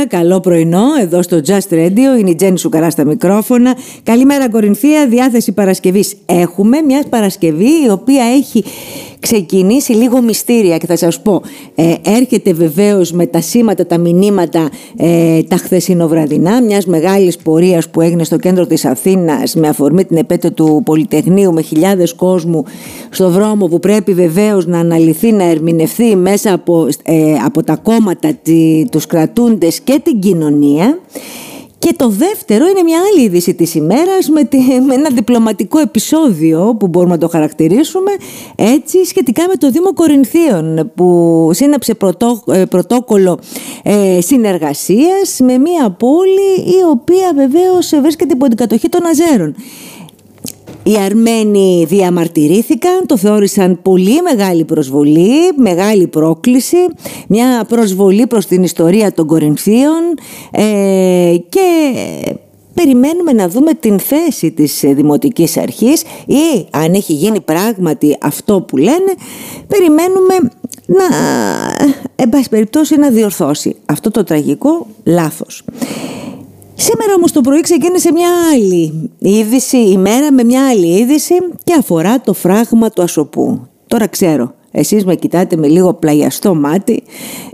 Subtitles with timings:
[0.00, 2.18] Καλημέρα, καλό πρωινό εδώ στο Just Radio.
[2.18, 3.76] Είναι η Τζέννη Σουκαρά στα μικρόφωνα.
[4.02, 5.06] Καλημέρα, Κορινθία.
[5.08, 6.80] Διάθεση Παρασκευής έχουμε.
[6.80, 8.64] Μιας Παρασκευή η οποία έχει
[9.20, 11.42] ξεκινήσει λίγο μυστήρια και θα σας πω.
[11.74, 18.00] Ε, έρχεται βεβαίως με τα σήματα, τα μηνύματα ε, τα χθεσινοβραδινά μιας μεγάλης πορείας που
[18.00, 22.64] έγινε στο κέντρο της Αθήνας με αφορμή την επέτειο του Πολυτεχνείου με χιλιάδες κόσμου
[23.10, 28.34] στο δρόμο που πρέπει βεβαίως να αναλυθεί, να ερμηνευθεί μέσα από, ε, από τα κόμματα,
[28.42, 30.98] τη, τους κρατούντες και την κοινωνία.
[31.80, 34.48] Και το δεύτερο είναι μια άλλη είδηση της ημέρας με,
[34.86, 38.10] με ένα διπλωματικό επεισόδιο που μπορούμε να το χαρακτηρίσουμε
[38.54, 43.38] έτσι σχετικά με το Δήμο Κορινθίων που σύναψε πρωτό, ε, πρωτόκολλο
[43.82, 49.54] ε, συνεργασίας με μια πόλη η οποία βεβαίως βρίσκεται υπό την κατοχή των Αζέρων.
[50.82, 56.76] Οι Αρμένοι διαμαρτυρήθηκαν, το θεώρησαν πολύ μεγάλη προσβολή, μεγάλη πρόκληση,
[57.28, 60.00] μια προσβολή προς την ιστορία των Κορινθίων
[60.50, 61.92] ε, και
[62.74, 68.76] περιμένουμε να δούμε την θέση της Δημοτικής Αρχής ή αν έχει γίνει πράγματι αυτό που
[68.76, 69.14] λένε,
[69.66, 70.34] περιμένουμε
[70.86, 71.04] να,
[72.16, 75.64] εν πάση περιπτώσει, να διορθώσει αυτό το τραγικό λάθος.
[76.82, 81.74] Σήμερα όμως το πρωί ξεκίνησε μια άλλη είδηση, η μέρα με μια άλλη είδηση και
[81.78, 83.66] αφορά το φράγμα του Ασοπού.
[83.86, 87.02] Τώρα ξέρω, εσείς με κοιτάτε με λίγο πλαγιαστό μάτι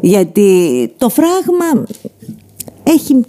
[0.01, 1.87] γιατί το φράγμα
[2.83, 3.21] έχει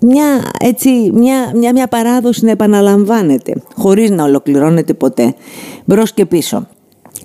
[0.00, 5.34] μια, έτσι, μια, μια, μια παράδοση να επαναλαμβάνεται χωρίς να ολοκληρώνεται ποτέ
[5.84, 6.66] μπρος και πίσω.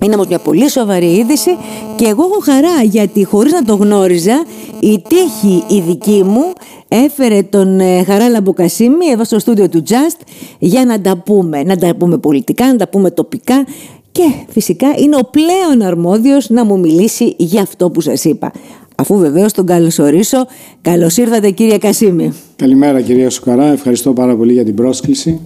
[0.02, 1.50] Είναι όμως μια πολύ σοβαρή είδηση
[1.96, 4.44] και εγώ έχω χαρά γιατί χωρίς να το γνώριζα
[4.80, 6.52] η τύχη η δική μου
[6.94, 10.20] έφερε τον ε, Χαρά Λαμποκασίμη εδώ στο στούντιο του Just
[10.58, 13.66] για να τα πούμε, να τα πούμε πολιτικά, να τα πούμε τοπικά
[14.12, 18.52] και φυσικά είναι ο πλέον αρμόδιος να μου μιλήσει για αυτό που σας είπα.
[18.96, 20.46] Αφού βεβαίως τον καλωσορίσω,
[20.82, 22.32] καλώς ήρθατε κύριε Κασίμη.
[22.56, 25.40] Καλημέρα κυρία Σουκαρά, ευχαριστώ πάρα πολύ για την πρόσκληση.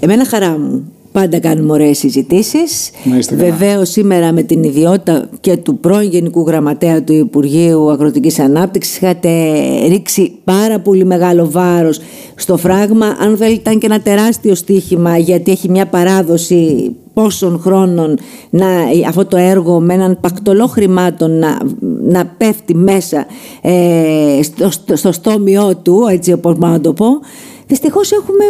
[0.00, 2.90] Εμένα χαρά μου Πάντα κάνουμε ωραίες συζητήσεις.
[3.36, 9.30] Βεβαίως σήμερα με την ιδιότητα και του πρώην Γενικού Γραμματέα του Υπουργείου Αγροτικής Ανάπτυξης είχατε
[9.88, 12.00] ρίξει πάρα πολύ μεγάλο βάρος
[12.34, 13.06] στο φράγμα.
[13.06, 18.18] Αν θέλετε ήταν και ένα τεράστιο στίχημα γιατί έχει μια παράδοση πόσων χρόνων
[18.50, 18.66] να,
[19.08, 21.58] αυτό το έργο με έναν πακτολό χρημάτων να,
[22.02, 23.26] να πέφτει μέσα
[23.62, 27.06] ε, στο, στο, στο στόμιό του, έτσι όπως να το πω.
[27.66, 28.44] Δυστυχώς έχουμε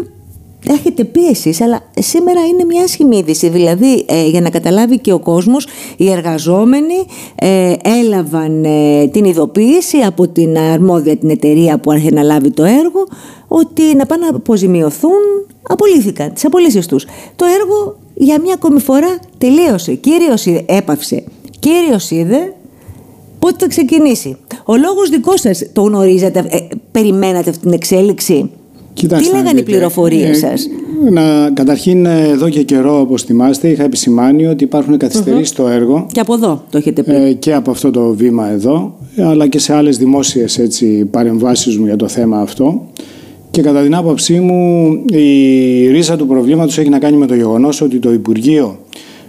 [0.69, 3.49] έχετε πίεση, αλλά σήμερα είναι μια άσχημη είδηση.
[3.49, 9.99] Δηλαδή, ε, για να καταλάβει και ο κόσμος, οι εργαζόμενοι ε, έλαβαν ε, την ειδοποίηση
[9.99, 13.07] από την αρμόδια την εταιρεία που άρχισε να λάβει το έργο,
[13.49, 15.21] ότι να πάνε να αποζημιωθούν,
[15.63, 17.07] απολύθηκαν τις απολύσεις τους.
[17.37, 19.95] Το έργο για μια ακόμη φορά τελείωσε.
[19.95, 21.25] Κύριος έπαυσε.
[21.59, 22.55] Κύριος είδε
[23.39, 24.37] πότε θα ξεκινήσει.
[24.65, 28.51] Ο λόγος δικός σας το γνωρίζατε, περιμένατε αυτή την εξέλιξη;
[28.95, 30.69] Κοιτάξτε, Τι λέγανε οι πληροφορίες ε, σας;
[31.11, 34.99] Να, καταρχήν, εδώ και καιρό, όπως θυμάστε, είχα επισημάνει ότι υπάρχουν
[35.43, 36.07] στο έργο.
[36.13, 37.13] Και από εδώ το έχετε πει.
[37.15, 40.61] Ε, και από αυτό το βήμα εδώ, αλλά και σε άλλες δημόσιες
[41.11, 42.87] παρεμβάσεις μου για το θέμα αυτό.
[43.51, 47.81] Και κατά την άποψή μου, η ρίζα του προβλήματος έχει να κάνει με το γεγονός
[47.81, 48.79] ότι το Υπουργείο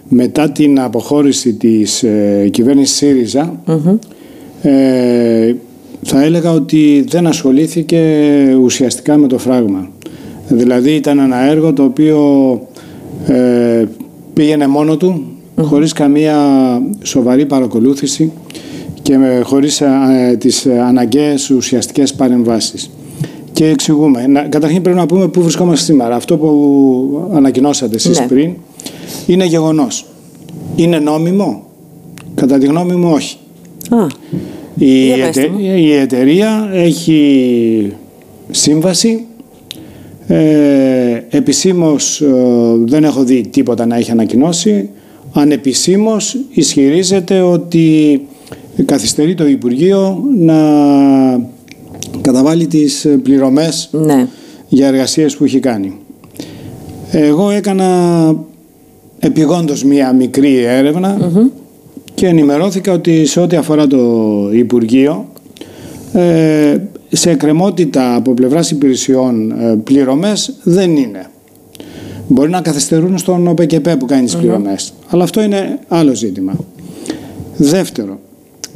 [0.07, 3.61] μετά την αποχώρηση της ε, κυβέρνησης ΣΥΡΙΖΑ
[4.61, 5.53] ε,
[6.03, 7.99] θα έλεγα ότι δεν ασχολήθηκε
[8.61, 9.89] ουσιαστικά με το φράγμα.
[10.47, 12.19] Δηλαδή ήταν ένα έργο το οποίο
[13.27, 13.85] ε,
[14.33, 15.23] πήγαινε μόνο του,
[15.61, 16.37] χωρίς καμία
[17.01, 18.31] σοβαρή παρακολούθηση
[19.01, 22.89] και με, χωρίς ε, τις αναγκαίες ουσιαστικές παρεμβάσεις.
[23.53, 24.27] Και εξηγούμε.
[24.27, 26.15] Να, καταρχήν πρέπει να πούμε πού βρισκόμαστε σήμερα.
[26.15, 28.27] Αυτό που ανακοινώσατε εσείς ναι.
[28.27, 28.53] πριν
[29.27, 30.05] είναι γεγονός.
[30.75, 31.63] Είναι νόμιμο;
[32.35, 33.37] Κατά τη γνώμη μου όχι.
[34.77, 35.07] Η,
[35.75, 37.93] η εταιρεία έχει
[38.51, 39.25] σύμβαση.
[40.27, 42.27] Ε, επισήμως ε,
[42.85, 44.89] δεν έχω δει τίποτα να έχει ανακοινώσει.
[45.33, 48.21] Ανεπισήμως ισχυρίζεται ότι
[48.85, 50.57] καθυστερεί το Υπουργείο να
[52.21, 54.27] καταβάλει τις πληρωμές ναι.
[54.67, 55.93] για εργασίες που έχει κάνει.
[57.11, 58.35] Εγώ έκανα
[59.19, 60.65] επιγόντως μία μικρή
[62.13, 63.99] και ενημερώθηκα ότι σε ό,τι αφορά το
[64.53, 65.27] Υπουργείο
[66.13, 66.77] ε,
[67.09, 71.25] σε εκκρεμότητα από πλευράς υπηρεσιών ε, πληρωμές δεν είναι.
[72.27, 74.93] Μπορεί να καθυστερούν στον ΟΠΕΚΕΠΕ που κάνει τις πληρωμές.
[75.07, 76.55] Αλλά αυτό είναι άλλο ζήτημα.
[77.57, 78.19] Δεύτερο,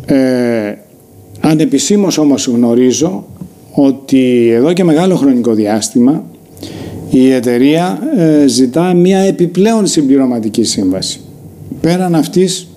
[0.06, 0.74] ε,
[1.40, 3.26] ανεπισήμως όμως γνωρίζω
[3.72, 6.24] ότι εδώ και μεγάλο χρονικό διάστημα
[7.10, 11.20] η εταιρεία ε, ζητά μια επιπλέον συμπληρωματική σύμβαση.
[11.82, 12.68] Πέραν αυτής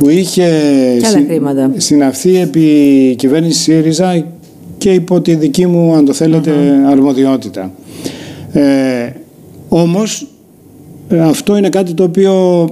[0.00, 0.48] που είχε
[1.76, 4.26] συναυθεί επί κυβέρνηση ΣΥΡΙΖΑ
[4.78, 6.52] και υπό τη δική μου, αν το θέλετε,
[6.86, 7.72] αρμοδιότητα.
[8.52, 9.10] Ε,
[9.68, 10.26] όμως
[11.08, 12.66] ε, αυτό είναι κάτι το οποίο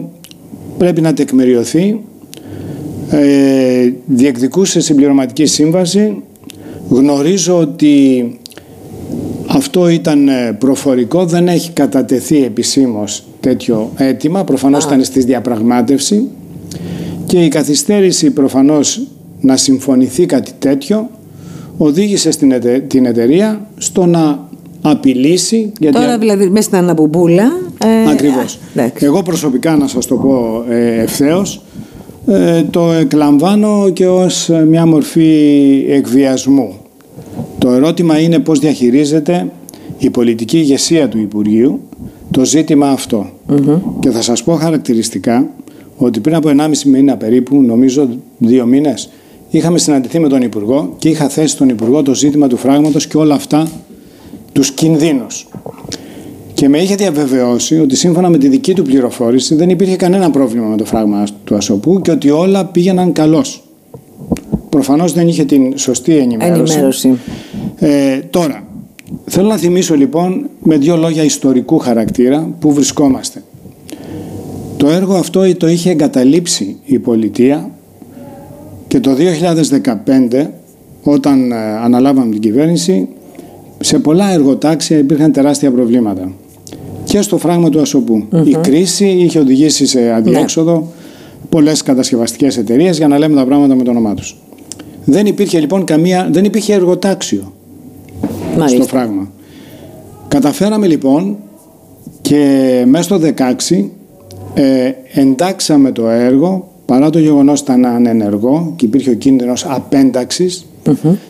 [0.79, 2.01] πρέπει να τεκμηριωθεί.
[3.11, 6.23] Ε, διεκδικούσε συμπληρωματική σύμβαση.
[6.89, 8.39] Γνωρίζω ότι
[9.47, 16.29] αυτό ήταν ε, προφορικό, δεν έχει κατατεθεί επισήμως τέτοιο αίτημα, προφανώς ήταν στη διαπραγμάτευση
[17.29, 19.03] και η καθυστέρηση προφανώς
[19.41, 21.11] να συμφωνηθεί κάτι τέτοιο
[21.79, 22.55] οδήγησε στην
[22.87, 24.49] την εταιρεία στο να
[24.83, 25.73] απειλήσει.
[25.81, 25.97] Γιατί...
[25.97, 27.53] Τώρα δηλαδή μέσα στην αναμπουμπούλα.
[27.85, 28.59] Ε, Ακριβώς.
[29.01, 31.63] Εγώ προσωπικά να σας το πω ε, ευθέως,
[32.27, 36.75] ε, το εκλαμβάνω και ως μια μορφή εκβιασμού.
[37.59, 39.51] Το ερώτημα είναι πώς διαχειρίζεται
[39.99, 41.81] η πολιτική ηγεσία του Υπουργείου
[42.31, 42.99] το ζήτημα
[44.01, 45.47] Και θα σας πω χαρακτηριστικά
[45.99, 48.09] ότι πριν από 1,5 μήνα περίπου, νομίζω
[48.39, 49.11] δύο μήνες,
[49.51, 53.17] είχαμε συναντηθεί με τον Υπουργό και είχα θέσει στον Υπουργό το ζήτημα του φράγματος και
[53.17, 53.69] όλα αυτά
[54.53, 55.49] τους κινδύνους.
[56.55, 60.67] Και με είχε διαβεβαιώσει ότι σύμφωνα με τη δική του πληροφόρηση δεν υπήρχε κανένα πρόβλημα
[60.67, 63.63] με το φράγμα του Ασοπού και ότι όλα πήγαιναν καλώς.
[64.69, 66.73] Προφανώς δεν είχε την σωστή ενημέρωση.
[66.73, 67.19] ενημέρωση.
[67.77, 68.67] Ε, τώρα,
[69.25, 73.43] θέλω να θυμίσω λοιπόν με δύο λόγια ιστορικού χαρακτήρα που βρισκόμαστε.
[74.79, 77.71] Το έργο αυτό το είχε εγκαταλείψει η πολιτεία
[78.89, 79.11] και το
[80.41, 80.47] 2015
[81.03, 83.09] όταν ε, αναλάβαμε την κυβέρνηση
[83.81, 86.33] σε πολλά εργοτάξια υπήρχαν τεράστια προβλήματα.
[87.05, 90.87] Και στο φράγμα του ασωπου Η κρίση είχε οδηγήσει σε αδιέξοδο ναι.
[91.49, 94.37] πολλές κατασκευαστικές εταιρείες για να λέμε τα πράγματα με το όνομά τους.
[95.05, 97.53] Δεν υπήρχε λοιπόν καμία, δεν υπήρχε εργοτάξιο
[98.67, 99.31] στο φράγμα.
[100.29, 101.37] Καταφέραμε λοιπόν
[102.21, 103.21] και μέσα στο
[103.69, 103.85] 16
[104.61, 110.67] ε, εντάξαμε το έργο παρά το γεγονός ήταν ανενεργό και υπήρχε ο κίνδυνος απένταξης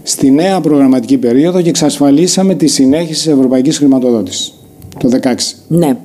[0.03, 4.53] στη νέα προγραμματική περίοδο και εξασφαλίσαμε τη συνέχιση της ευρωπαϊκής χρηματοδότησης
[4.99, 5.35] το 16.
[5.69, 5.97] Ναι.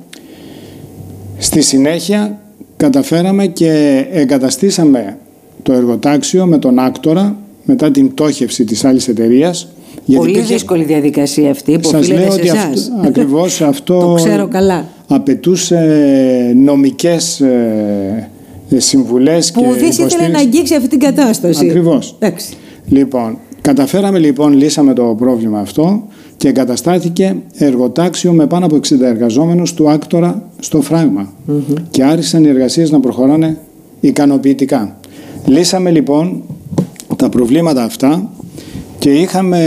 [1.38, 2.38] Στη συνέχεια
[2.76, 5.18] καταφέραμε και εγκαταστήσαμε
[5.62, 9.68] το εργοτάξιο με τον άκτορα μετά την πτώχευση της άλλης εταιρείας.
[10.16, 10.52] Πολύ υπήρχε...
[10.52, 14.88] δύσκολη διαδικασία αυτή που Σας λέω ότι αυτό, ακριβώς αυτό το ξέρω καλά.
[15.06, 18.30] Απαιτούσε νομικές ε,
[18.76, 21.66] συμβουλές που και Που ήθελε να αγγίξει αυτή την κατάσταση.
[21.66, 22.16] Ακριβώς.
[22.18, 22.54] Εντάξει.
[22.88, 26.02] Λοιπόν, καταφέραμε λοιπόν, λύσαμε το πρόβλημα αυτό
[26.36, 31.32] και εγκαταστάθηκε εργοτάξιο με πάνω από 60 εργαζόμενους του άκτορα στο φραγμα
[31.90, 33.58] και άρχισαν οι εργασίες να προχωράνε
[34.00, 34.96] ικανοποιητικά.
[35.46, 36.42] Λύσαμε λοιπόν
[37.16, 38.30] τα προβλήματα αυτά
[38.98, 39.58] και είχαμε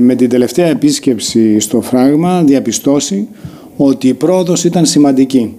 [0.00, 3.28] με την τελευταία επίσκεψη στο φράγμα διαπιστώσει
[3.84, 5.54] ότι η πρόοδος ήταν σημαντική.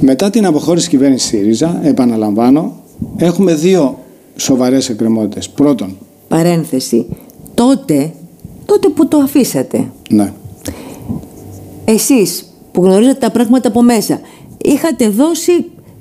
[0.00, 2.72] Μετά την αποχώρηση της κυβέρνησης ΣΥΡΙΖΑ, επαναλαμβάνω,
[3.16, 3.98] έχουμε δύο
[4.36, 5.48] σοβαρές εκκρεμότητες.
[5.48, 5.96] Πρώτον.
[6.28, 7.06] Παρένθεση.
[7.54, 8.12] Τότε,
[8.64, 9.90] τότε που το αφήσατε.
[10.10, 10.32] Ναι.
[11.84, 14.20] Εσείς που γνωρίζετε τα πράγματα από μέσα,
[14.64, 15.52] είχατε δώσει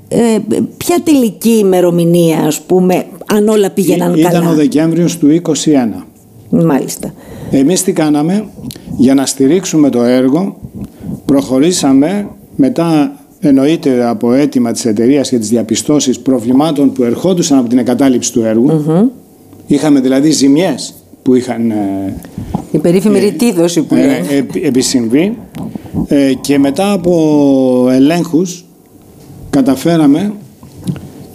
[0.08, 0.38] ε,
[0.78, 6.06] ποια τελική ημερομηνία, ας πούμε, αν όλα πήγαιναν Ή, καλά; Ήταν ο Δεκέμβριος του 2021.
[6.50, 7.14] Μάλιστα.
[7.52, 8.46] Εμείς τι κάναμε,
[9.00, 10.60] για να στηρίξουμε το έργο,
[11.26, 12.28] προχωρήσαμε.
[12.56, 18.32] Μετά εννοείται από αίτημα της εταιρείας για τις διαπιστώσεις προβλημάτων που ερχόντουσαν από την εγκατάλειψη
[18.32, 18.84] του έργου.
[19.68, 21.72] Είχαμε δηλαδή ζημιές που είχαν...
[21.72, 22.16] Ε,
[22.72, 25.38] Η περίφημη ε, ρητίδωση που ε, ε, επισυμβεί.
[26.08, 28.66] Ε, και μετά από ελέγχους
[29.50, 30.34] καταφέραμε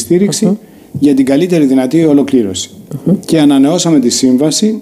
[1.00, 2.08] για την καλύτερη δυνατή
[3.26, 4.82] Και ανανεώσαμε τη σύμβαση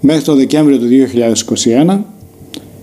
[0.00, 0.86] μέχρι το Δεκέμβριο του
[1.86, 1.98] 2021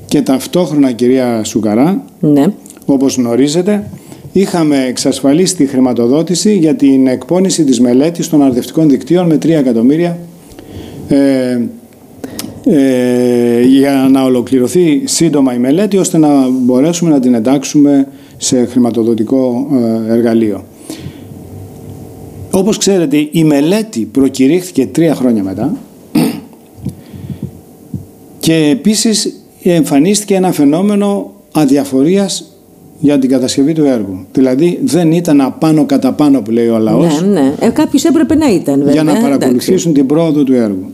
[0.06, 2.54] και ταυτόχρονα κυρία Σουκαρά, ναι.
[2.86, 3.90] όπως γνωρίζετε,
[4.32, 10.18] είχαμε εξασφαλίσει τη χρηματοδότηση για την εκπόνηση της μελέτης των αρδευτικών δικτύων με 3 εκατομμύρια
[11.08, 11.60] ε,
[12.66, 19.68] ε, για να ολοκληρωθεί σύντομα η μελέτη ώστε να μπορέσουμε να την εντάξουμε σε χρηματοδοτικό
[20.08, 20.64] ε, εργαλείο.
[22.52, 25.78] Όπως ξέρετε η μελέτη προκηρύχθηκε τρία χρόνια μετά
[28.40, 32.46] και επίσης εμφανίστηκε ένα φαινόμενο αδιαφορίας
[33.00, 34.26] για την κατασκευή του έργου.
[34.32, 37.22] Δηλαδή δεν ήταν απάνω κατά πάνω που λέει ο λαός.
[37.22, 37.54] Ναι, ναι.
[37.60, 38.94] Ε, κάποιος έπρεπε να ήταν βέβαια.
[38.94, 40.92] Για να παρακολουθήσουν την πρόοδο του έργου.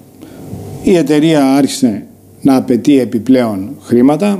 [0.88, 2.06] Η εταιρεία άρχισε
[2.42, 4.40] να απαιτεί επιπλέον χρήματα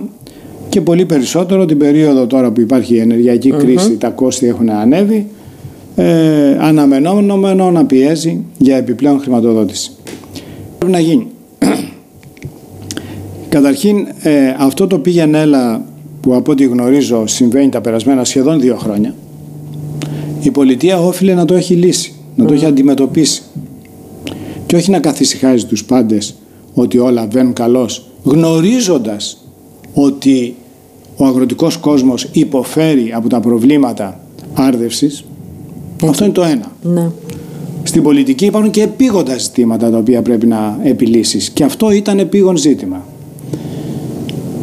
[0.70, 5.28] και πολύ περισσότερο την περίοδο τώρα που υπάρχει η ενεργειακή κρίση, τα κόστη έχουν ανέβει
[5.96, 9.92] ε, αναμενόμενο να πιέζει για επιπλέον χρηματοδότηση.
[10.78, 11.28] Πρέπει να γίνει.
[13.50, 15.86] Καταρχήν, ε, αυτό το πήγαινε έλα
[16.22, 19.16] που από ό,τι γνωρίζω συμβαίνει τα περασμένα σχεδόν δύο χρόνια,
[20.42, 23.42] η πολιτεία όφιλε να το έχει λύσει, να το έχει αντιμετωπίσει.
[24.66, 26.36] Και όχι να καθησυχάζει τους πάντες
[26.80, 29.38] ότι όλα βαίνουν καλώς, γνωρίζοντας
[29.94, 30.56] ότι
[31.18, 34.20] ο αγροτικός κόσμος υποφέρει από τα προβλήματα
[34.54, 35.24] άρδευσης.
[36.08, 36.72] Αυτό είναι το ένα.
[36.82, 37.10] Ναι.
[37.84, 42.58] Στην πολιτική υπάρχουν και επίγοντα ζητήματα τα οποία πρέπει να επιλύσεις και αυτό ήταν επίγον
[42.58, 43.06] ζήτημα.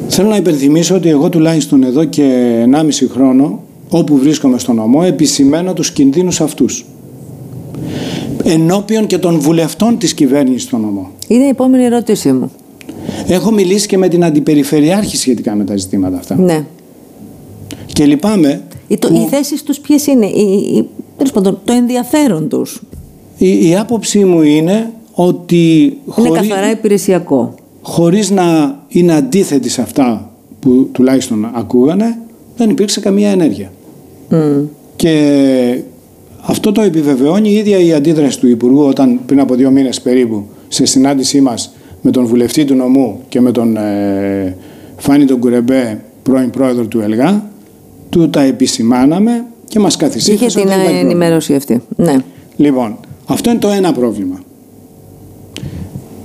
[0.08, 5.72] Θέλω να υπενθυμίσω ότι εγώ τουλάχιστον εδώ και 1,5 χρόνο όπου βρίσκομαι στον νομό επισημαίνω
[5.72, 6.84] τους κινδύνους αυτούς
[8.44, 11.10] ενώπιον και των βουλευτών της κυβέρνησης στον νομό.
[11.28, 12.52] Είναι η επόμενη ερώτησή μου.
[13.26, 16.36] Έχω μιλήσει και με την αντιπεριφερειάρχη σχετικά με τα ζητήματα αυτά.
[16.36, 16.64] Ναι.
[17.92, 18.62] Και λυπάμαι.
[18.88, 20.40] Οι, το, οι θέσεις τους ποιες είναι, η,
[20.76, 22.82] η, πάντων, το ενδιαφέρον τους.
[23.38, 25.96] Η, η άποψή μου είναι ότι...
[26.18, 27.54] Είναι καθαρά υπηρεσιακό.
[27.82, 32.18] Χωρίς να είναι αντίθετη σε αυτά που τουλάχιστον ακούγανε,
[32.56, 33.72] δεν υπήρξε καμία ενέργεια.
[34.96, 35.78] Και
[36.46, 40.46] αυτό το επιβεβαιώνει η ίδια η αντίδραση του Υπουργού όταν πριν από δύο μήνες περίπου
[40.68, 44.56] σε συνάντησή μας με τον βουλευτή του νομού και με τον ε,
[44.96, 47.50] Φάνη τον Κουρεμπέ, πρώην πρόεδρο του ΕΛΓΑ,
[48.08, 50.60] του τα επισημάναμε και μας καθησύχασε.
[50.60, 51.82] Είχε την ενημέρωση αυτή.
[51.96, 52.16] Ναι.
[52.56, 52.96] Λοιπόν,
[53.26, 54.40] αυτό είναι το ένα πρόβλημα.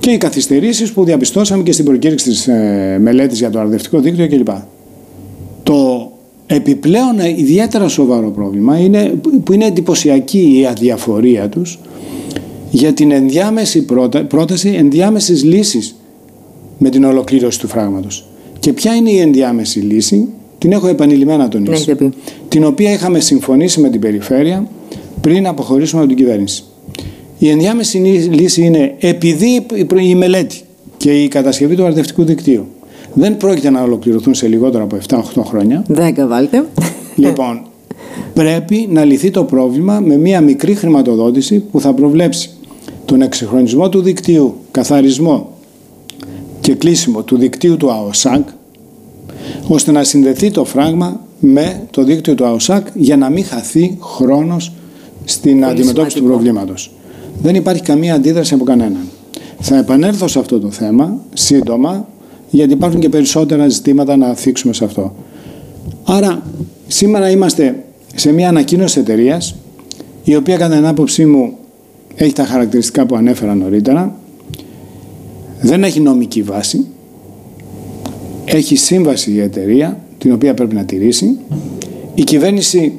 [0.00, 4.28] Και οι καθυστερήσεις που διαπιστώσαμε και στην προκήρυξη της ε, μελέτης για το αρδευτικό δίκτυο
[4.28, 4.48] κλπ.
[5.62, 6.09] Το
[6.52, 9.14] επιπλέον ιδιαίτερα σοβαρό πρόβλημα είναι,
[9.44, 11.78] που είναι εντυπωσιακή η αδιαφορία τους
[12.70, 13.84] για την ενδιάμεση
[14.28, 15.96] πρόταση ενδιάμεσης λύσης
[16.78, 18.26] με την ολοκλήρωση του φράγματος.
[18.58, 20.28] Και ποια είναι η ενδιάμεση λύση,
[20.58, 21.96] την έχω επανειλημμένα τονίσει,
[22.48, 24.68] την οποία είχαμε συμφωνήσει με την περιφέρεια
[25.20, 26.64] πριν αποχωρήσουμε από την κυβέρνηση.
[27.38, 27.98] Η ενδιάμεση
[28.30, 29.66] λύση είναι επειδή
[30.00, 30.60] η μελέτη
[30.96, 32.66] και η κατασκευή του αρδευτικού δικτύου
[33.14, 35.84] δεν πρόκειται να ολοκληρωθούν σε λιγότερο από 7-8 χρόνια.
[35.94, 36.64] 10 βάλτε.
[37.16, 37.62] Λοιπόν,
[38.34, 42.50] πρέπει να λυθεί το πρόβλημα με μία μικρή χρηματοδότηση που θα προβλέψει
[43.04, 45.50] τον εξυγχρονισμό του δικτύου, καθαρισμό
[46.60, 48.48] και κλείσιμο του δικτύου του ΑΟΣΑΚ,
[49.68, 54.72] ώστε να συνδεθεί το φράγμα με το δίκτυο του ΑΟΣΑΚ για να μην χαθεί χρόνος
[55.24, 56.92] στην αντιμετώπιση του προβλήματος.
[57.42, 59.08] Δεν υπάρχει καμία αντίδραση από κανέναν.
[59.60, 62.08] Θα επανέλθω σε αυτό το θέμα σύντομα,
[62.50, 65.14] γιατί υπάρχουν και περισσότερα ζητήματα να θίξουμε σε αυτό.
[66.04, 66.42] Άρα,
[66.86, 69.54] σήμερα είμαστε σε μια ανακοίνωση εταιρείας,
[70.24, 71.52] η οποία κατά την άποψή μου
[72.14, 74.18] έχει τα χαρακτηριστικά που ανέφερα νωρίτερα,
[75.60, 76.86] δεν έχει νομική βάση,
[78.44, 81.36] έχει σύμβαση η εταιρεία, την οποία πρέπει να τηρήσει.
[82.14, 82.92] Η κυβέρνηση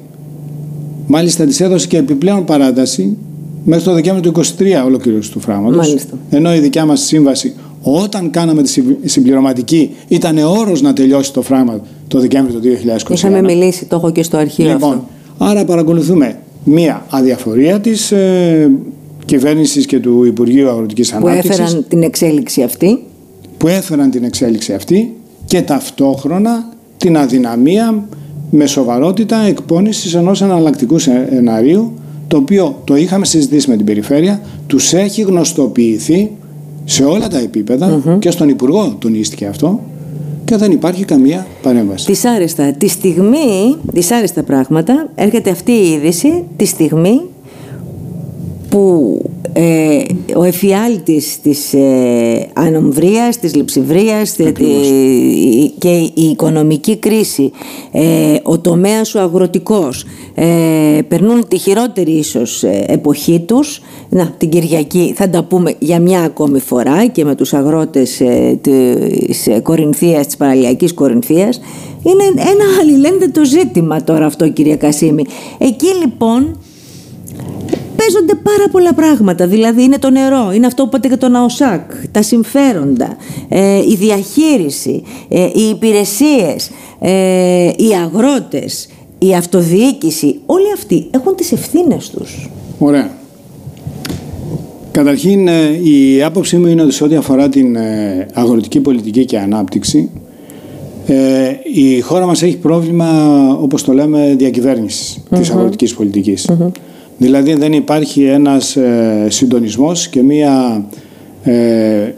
[1.08, 3.18] μάλιστα της έδωσε και επιπλέον παράταση
[3.64, 5.96] μέχρι το Δεκέμβριο του 2023 ολοκλήρωση του φράγματος.
[6.30, 11.82] Ενώ η δικιά μας σύμβαση όταν κάναμε τη συμπληρωματική ήταν όρος να τελειώσει το φράγμα
[12.08, 12.68] το Δεκέμβριο του
[13.08, 13.12] 2021.
[13.12, 15.08] Είχαμε μιλήσει, το έχω και στο αρχείο λοιπόν, αυτό.
[15.38, 18.72] Άρα παρακολουθούμε μία αδιαφορία της ε,
[19.26, 21.56] κυβέρνησης και του Υπουργείου Αγροτικής Ανάπτυξης.
[21.56, 23.04] Που έφεραν την εξέλιξη αυτή.
[23.58, 28.06] Που έφεραν την εξέλιξη αυτή και ταυτόχρονα την αδυναμία
[28.50, 31.94] με σοβαρότητα εκπόνησης ενός εναλλακτικού σενάριου
[32.28, 36.32] το οποίο το είχαμε συζητήσει με την περιφέρεια, τους έχει γνωστοποιηθεί
[36.92, 39.80] σε όλα τα επίπεδα και στον Υπουργό τονίστηκε αυτό
[40.46, 42.06] και δεν υπάρχει καμία παρέμβαση.
[42.06, 42.74] Δυσάρεστα.
[42.74, 47.22] Τη στιγμή, δυσάρεστα πράγματα, έρχεται αυτή η είδηση τη στιγμή
[48.72, 49.22] που
[49.54, 50.02] ε,
[50.36, 54.36] ο εφιάλτης της ε, ανομβρίας, της λειψιβρίας
[55.78, 57.52] και η οικονομική κρίση,
[57.92, 58.04] ε,
[58.44, 60.46] ο τομέας ο αγροτικός ε,
[61.08, 63.82] περνούν τη χειρότερη ίσως ε, εποχή τους.
[64.10, 68.22] Να, την Κυριακή θα τα πούμε για μια ακόμη φορά και με τους αγρότες
[68.62, 71.62] της Κορινθίας, της παραλιακής Κορινθίας.
[72.04, 75.24] Είναι ένα αλληλένδετο ζήτημα τώρα αυτό κυρία Κασίμη.
[75.58, 76.58] Εκεί λοιπόν
[78.02, 79.48] παίζονται πάρα πολλά πράγματα.
[79.48, 83.16] Δηλαδή είναι το νερό, είναι αυτό που είπατε για τον ΑΟΣΑΚ, τα συμφέροντα,
[83.50, 90.40] ε, η διαχείριση, ε, οι υπηρεσίες, ε, οι αγρότες, η αυτοδιοίκηση.
[90.46, 92.50] Όλοι αυτοί έχουν τις ευθύνες τους.
[92.80, 93.10] Ωραία.
[94.92, 95.48] Καταρχήν
[95.84, 97.78] η άποψή μου είναι ότι σε ό,τι αφορά την
[98.34, 100.10] αγροτική πολιτική και ανάπτυξη
[101.74, 103.08] η χώρα μας έχει πρόβλημα
[103.62, 105.38] όπως το λέμε διακυβέρνησης mm-hmm.
[105.38, 106.50] της αγροτικής πολιτικής.
[107.22, 110.86] Δηλαδή δεν υπάρχει ένας ε, συντονισμός και μία
[111.44, 112.12] ε,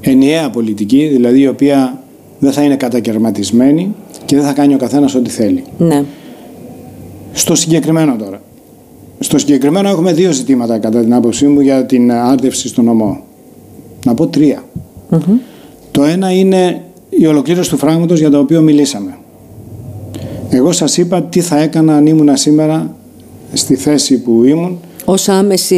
[0.00, 2.02] ενιαία πολιτική, δηλαδή η οποία
[2.38, 5.64] δεν θα είναι κατακαιρματισμένη και δεν θα κάνει ο καθένας ό,τι θέλει.
[5.78, 6.04] Ναι.
[7.32, 8.42] Στο συγκεκριμένο τώρα.
[9.18, 13.20] Στο συγκεκριμένο έχουμε δύο ζητήματα κατά την άποψή μου για την άρτευση στο νομό.
[14.04, 14.64] Να πω τρία.
[15.90, 19.18] Το ένα είναι η ολοκλήρωση του φράγματος για το οποίο μιλήσαμε.
[20.50, 22.96] Εγώ σας είπα τι θα έκανα αν ήμουν σήμερα
[23.52, 24.78] στη θέση που ήμουν.
[25.04, 25.76] Ως άμεση...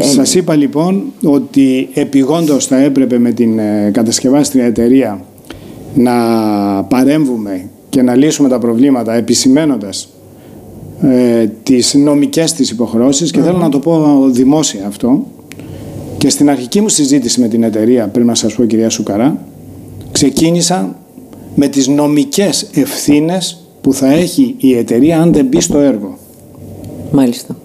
[0.00, 5.24] Σας είπα λοιπόν ότι επιγόντως θα έπρεπε με την ε, κατασκευάστρια εταιρεία
[5.94, 6.12] να
[6.88, 10.08] παρέμβουμε και να λύσουμε τα προβλήματα επισημένοντας
[11.02, 15.26] ε, τις νομικές της υποχρεώσεις και θέλω να το πω δημόσια αυτό
[16.18, 19.44] και στην αρχική μου συζήτηση με την εταιρεία πριν να σας πω κυρία Σουκαρά
[20.12, 20.96] ξεκίνησα
[21.54, 26.18] με τις νομικές ευθύνες που θα έχει η εταιρεία αν δεν μπει στο έργο.
[27.12, 27.56] Μάλιστα.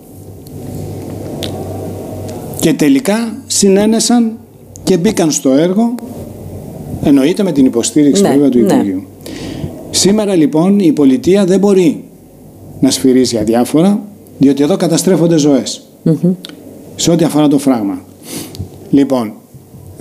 [2.60, 4.38] Και τελικά συνένεσαν
[4.84, 5.96] και μπήκαν στο έργο
[7.04, 8.66] εννοείται με την υποστήριξη ναι, του ναι.
[8.66, 9.04] Υπουργείου.
[9.90, 12.04] Σήμερα λοιπόν η πολιτεία δεν μπορεί
[12.80, 14.02] να σφυρίζει αδιάφορα
[14.38, 15.38] διότι εδώ καταστρέφονται
[16.96, 18.02] σε ό,τι αφορά το φράγμα.
[18.90, 19.34] Λοιπόν,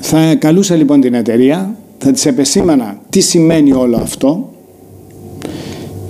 [0.01, 4.51] θα καλούσα λοιπόν την εταιρεία, θα της επεσήμανα τι σημαίνει όλο αυτό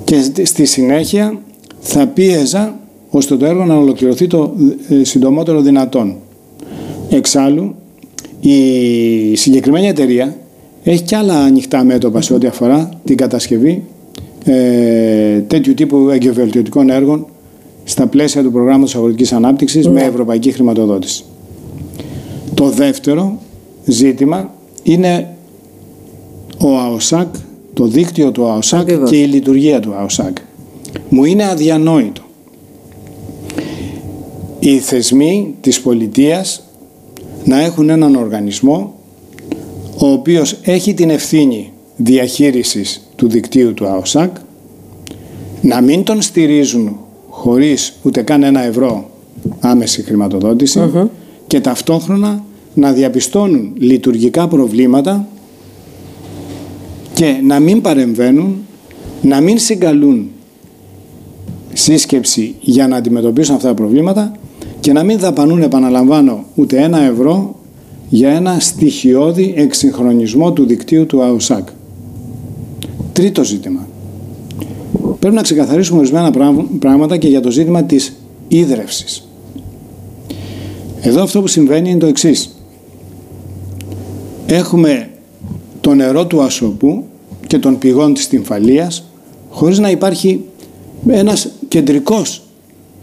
[0.04, 1.40] και στη συνέχεια
[1.80, 2.78] θα πίεζα
[3.16, 4.54] ώστε το έργο να ολοκληρωθεί το
[4.88, 6.16] ε, συντομότερο δυνατόν.
[7.08, 7.74] Εξάλλου,
[8.40, 10.36] η συγκεκριμένη εταιρεία
[10.84, 13.82] έχει και άλλα ανοιχτά μέτωπα σε ό,τι αφορά την κατασκευή
[14.44, 17.26] ε, τέτοιου τύπου εγκαιοβελτιωτικών έργων
[17.84, 20.06] στα πλαίσια του προγράμματος αγροτικής ανάπτυξης με ναι.
[20.06, 21.24] ευρωπαϊκή χρηματοδότηση.
[22.54, 23.38] Το δεύτερο
[23.84, 25.28] ζήτημα είναι
[26.58, 27.34] ο ΑΟΣΑΚ,
[27.74, 30.36] το δίκτυο του ΑΟΣΑΚ και η λειτουργία του ΑΟΣΑΚ.
[31.08, 32.22] Μου είναι αδιανόητο.
[34.64, 36.64] Οι θεσμοί της πολιτείας
[37.44, 38.94] να έχουν έναν οργανισμό
[39.98, 44.36] ο οποίος έχει την ευθύνη διαχείρισης του δικτύου του ΑΟΣΑΚ
[45.60, 46.96] να μην τον στηρίζουν
[47.28, 49.10] χωρίς ούτε καν ένα ευρώ
[49.60, 50.04] άμεση
[51.46, 52.44] και ταυτόχρονα
[52.74, 55.28] να διαπιστώνουν λειτουργικά προβλήματα
[57.14, 58.56] και να μην παρεμβαίνουν,
[59.22, 60.30] να μην συγκαλούν
[61.72, 64.38] σύσκεψη για να αντιμετωπίσουν αυτά τα προβλήματα
[64.84, 67.56] και να μην δαπανούν, επαναλαμβάνω, ούτε ένα ευρώ
[68.08, 71.68] για ένα στοιχειώδη εξυγχρονισμό του δικτύου του ΑΟΣΑΚ.
[73.12, 73.88] Τρίτο ζήτημα.
[75.18, 76.30] Πρέπει να ξεκαθαρίσουμε ορισμένα
[76.78, 78.12] πράγματα και για το ζήτημα της
[78.48, 79.28] ίδρευσης.
[81.00, 82.56] Εδώ αυτό που συμβαίνει είναι το εξής.
[84.46, 85.10] Έχουμε
[85.80, 87.04] το νερό του Ασοπού
[87.46, 89.04] και των πηγών της Τυμφαλίας
[89.50, 90.44] χωρίς να υπάρχει
[91.06, 92.43] ένας κεντρικός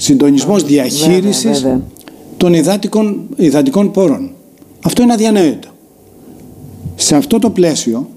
[0.01, 1.65] συντονισμός διαχείρισης
[2.37, 4.31] των υδάτικων, υδατικών πόρων.
[4.81, 5.67] Αυτό είναι αδιανόητο.
[6.95, 8.09] Σε αυτό το πλαίσιο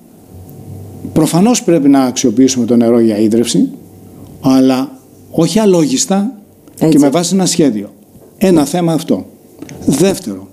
[1.12, 3.68] προφανώς πρέπει να αξιοποιήσουμε το νερό για ίδρυυση
[4.40, 4.99] αλλά
[5.31, 6.33] όχι αλόγιστα
[6.88, 7.92] και με βάση ένα σχέδιο.
[8.38, 9.27] Ένα θέμα αυτό.
[9.87, 10.49] Δεύτερο,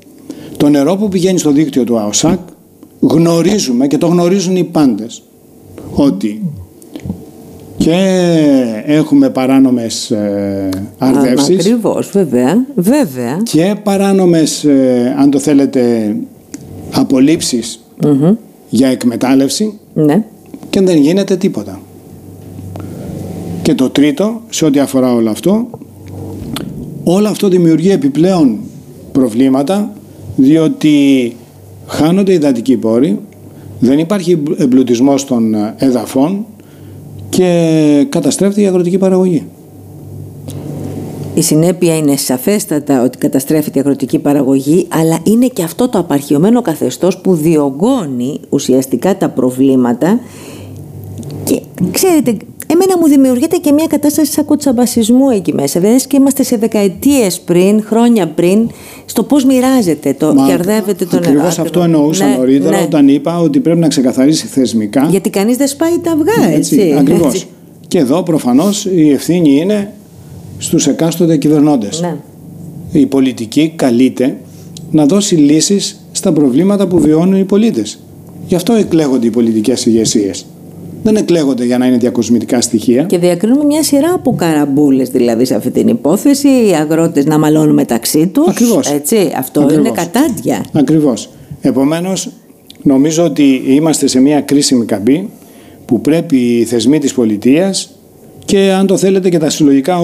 [0.58, 2.39] το νερό που πηγαίνει στο δίκτυο του ΑΟΣΑΚ
[3.00, 5.24] γνωρίζουμε και το γνωρίζουν οι πάντες
[5.94, 6.41] ότι
[7.84, 11.60] και έχουμε παράνομες ε, αρδεύσεις.
[11.60, 13.41] Ακριβώς, βέβαια, βέβαια.
[13.44, 16.15] Και παράνομες, ε, αν το θέλετε,
[18.70, 19.80] για εκμετάλλευση.
[19.94, 20.24] Ναι.
[20.70, 21.80] Και δεν γίνεται τίποτα.
[23.62, 25.67] Και το τρίτο, σε ό,τι αφορά όλο αυτό,
[27.04, 28.60] όλο αυτό δημιουργεί επιπλέον
[29.12, 29.94] προβλήματα,
[30.36, 31.36] διότι
[31.88, 33.20] χάνονται οι υδατικοί πόροι,
[33.80, 36.46] δεν υπάρχει εμπλουτισμός των εδαφών
[37.32, 39.46] και καταστρέφεται η αγροτική παραγωγή.
[41.34, 46.62] Η συνέπεια είναι σαφέστατα ότι καταστρέφεται η αγροτική παραγωγή, αλλά είναι και αυτό το απαρχιωμένο
[46.62, 50.20] καθεστώς που διωγγώνει ουσιαστικά τα προβλήματα
[51.44, 52.38] και ξέρετε,
[52.84, 55.80] εμένα μου δημιουργείται και μια κατάσταση σαν κοτσαμπασισμού εκεί μέσα.
[55.80, 58.70] Δηλαδή και είμαστε σε δεκαετίες πριν, χρόνια πριν,
[59.06, 61.30] στο πώς μοιράζεται το, Μα, κερδεύεται το νερό.
[61.30, 62.84] Ακριβώς αυτό εννοούσα ναι, νωρίτερα ναι.
[62.84, 65.08] όταν είπα ότι πρέπει να ξεκαθαρίσει θεσμικά.
[65.10, 66.76] Γιατί κανείς δεν σπάει τα αυγά, έτσι.
[66.76, 67.48] έτσι ακριβώς.
[67.88, 69.94] Και εδώ προφανώς η ευθύνη είναι
[70.58, 72.02] στους εκάστοτε κυβερνώντες.
[72.02, 72.15] Ναι.
[72.91, 74.38] Η πολιτική καλείται
[74.91, 78.00] να δώσει λύσεις στα προβλήματα που βιώνουν οι πολίτες.
[78.48, 80.46] Γι' αυτό εκλέγονται οι πολιτικές ηγεσίες.
[81.04, 83.04] Δεν εκλέγονται για να είναι διακοσμητικά στοιχεία.
[83.04, 86.48] Και διακρίνουμε μια σειρά από καραμπούλες δηλαδή σε αυτή την υπόθεση.
[86.48, 88.48] Οι αγρότες να μαλώνουν μεταξύ τους.
[88.48, 88.92] Ακριβώς.
[88.92, 90.66] Έτσι, αυτό είναι κατάντια.
[90.74, 91.30] Ακριβώς.
[91.62, 92.30] Επομένως,
[92.84, 95.30] νομίζω ότι είμαστε σε μια κρίσιμη καμπή
[95.86, 97.92] που πρέπει οι θεσμοί της πολιτείας
[98.46, 99.98] και αν το θέλετε και τα συλλογικά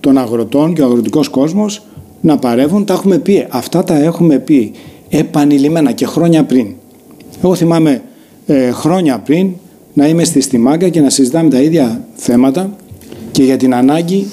[0.00, 1.82] των αγροτών και ο αγροτικός κόσμος
[2.20, 2.84] να παρεύουν.
[2.84, 3.46] Τα έχουμε πει.
[3.48, 4.72] Αυτά τα έχουμε πει
[5.08, 6.74] επανειλημμένα και χρόνια πριν.
[7.42, 8.02] Εγώ θυμάμαι
[8.46, 9.50] ε, χρόνια πριν
[9.96, 12.76] να είμαι στη Στιμάγκα και να συζητάμε τα ίδια θέματα
[13.30, 14.26] και για την ανάγκη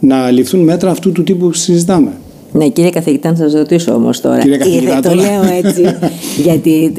[0.00, 2.12] να ληφθούν μέτρα αυτού του τύπου που συζητάμε.
[2.52, 4.38] Ναι, κύριε καθηγητά, να σας ρωτήσω όμως τώρα.
[4.38, 5.82] Κύριε καθηγητά, το λέω έτσι,
[6.46, 6.92] γιατί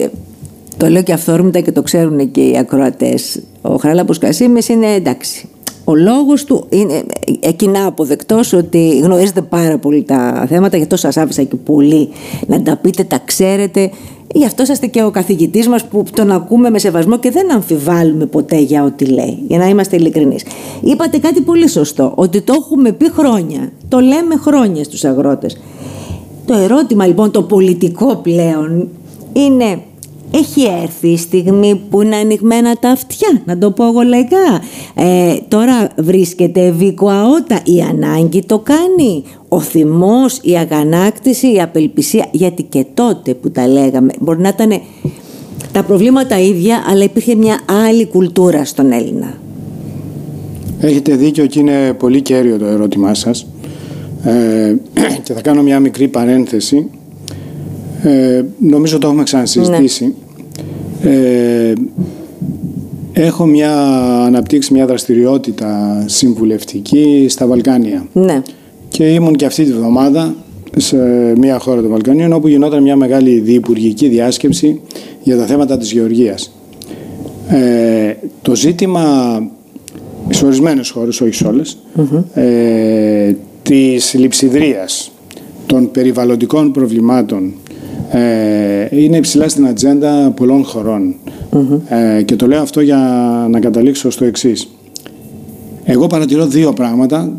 [0.77, 3.41] Το λέω και αυθόρμητα και το ξέρουν και οι ακροατές.
[3.61, 5.47] Ο Χαράλαμπος Κασίμης είναι εντάξει.
[5.89, 7.03] Ο λόγος του είναι
[7.39, 12.09] εκείνα αποδεκτός ότι γνωρίζετε πάρα πολύ τα θέματα, γι' αυτό σας άφησα και πολύ
[12.47, 13.91] να τα πείτε, τα ξέρετε.
[14.33, 18.25] Γι' αυτό είσαστε και ο καθηγητής μας που τον ακούμε με σεβασμό και δεν αμφιβάλλουμε
[18.25, 20.45] ποτέ για ό,τι λέει, για να είμαστε ειλικρινείς.
[20.81, 25.57] Είπατε κάτι πολύ σωστό, ότι το έχουμε πει χρόνια, το λέμε χρόνια στους αγρότες.
[26.45, 28.87] Το ερώτημα λοιπόν το πολιτικό πλέον
[29.33, 29.81] είναι
[30.31, 34.61] έχει έρθει η στιγμή που είναι ανοιγμένα τα αυτιά, να το πω εγώ λαϊκά.
[34.95, 42.63] Ε, τώρα βρίσκεται βικοαότα, η ανάγκη το κάνει, ο θυμός, η αγανάκτηση, η απελπισία, γιατί
[42.63, 44.81] και τότε που τα λέγαμε μπορεί να ήταν
[45.71, 49.33] τα προβλήματα ίδια, αλλά υπήρχε μια άλλη κουλτούρα στον Έλληνα.
[50.79, 53.47] Έχετε δίκιο και είναι πολύ κέριο το ερώτημά σας.
[54.23, 54.75] Ε,
[55.23, 56.89] και θα κάνω μια μικρή παρένθεση.
[58.03, 60.13] Ε, νομίζω το έχουμε ξανασυζητήσει.
[61.01, 61.11] Ναι.
[61.11, 61.73] Ε,
[63.13, 63.73] έχω μια,
[64.25, 68.07] αναπτύξει μια δραστηριότητα συμβουλευτική στα Βαλκάνια.
[68.13, 68.41] Ναι.
[68.87, 70.35] Και ήμουν και αυτή τη βδομάδα
[70.77, 70.97] σε
[71.37, 74.81] μια χώρα των Βαλκανίων όπου γινόταν μια μεγάλη διυπουργική διάσκεψη
[75.23, 76.51] για τα θέματα της γεωργίας.
[77.49, 79.03] Ε, το ζήτημα
[80.29, 81.77] σε ορισμένες χώρες, όχι σε όλες,
[82.33, 85.11] ε, της λειψιδρίας,
[85.65, 87.53] των περιβαλλοντικών προβλημάτων
[88.09, 90.65] ε, είναι υψηλά στην ατζέντα πολλών
[91.87, 92.97] ε, και το λέω αυτό για
[93.49, 94.69] να καταλήξω στο εξής.
[95.83, 97.31] Εγώ παρατηρώ δύο πράγματα.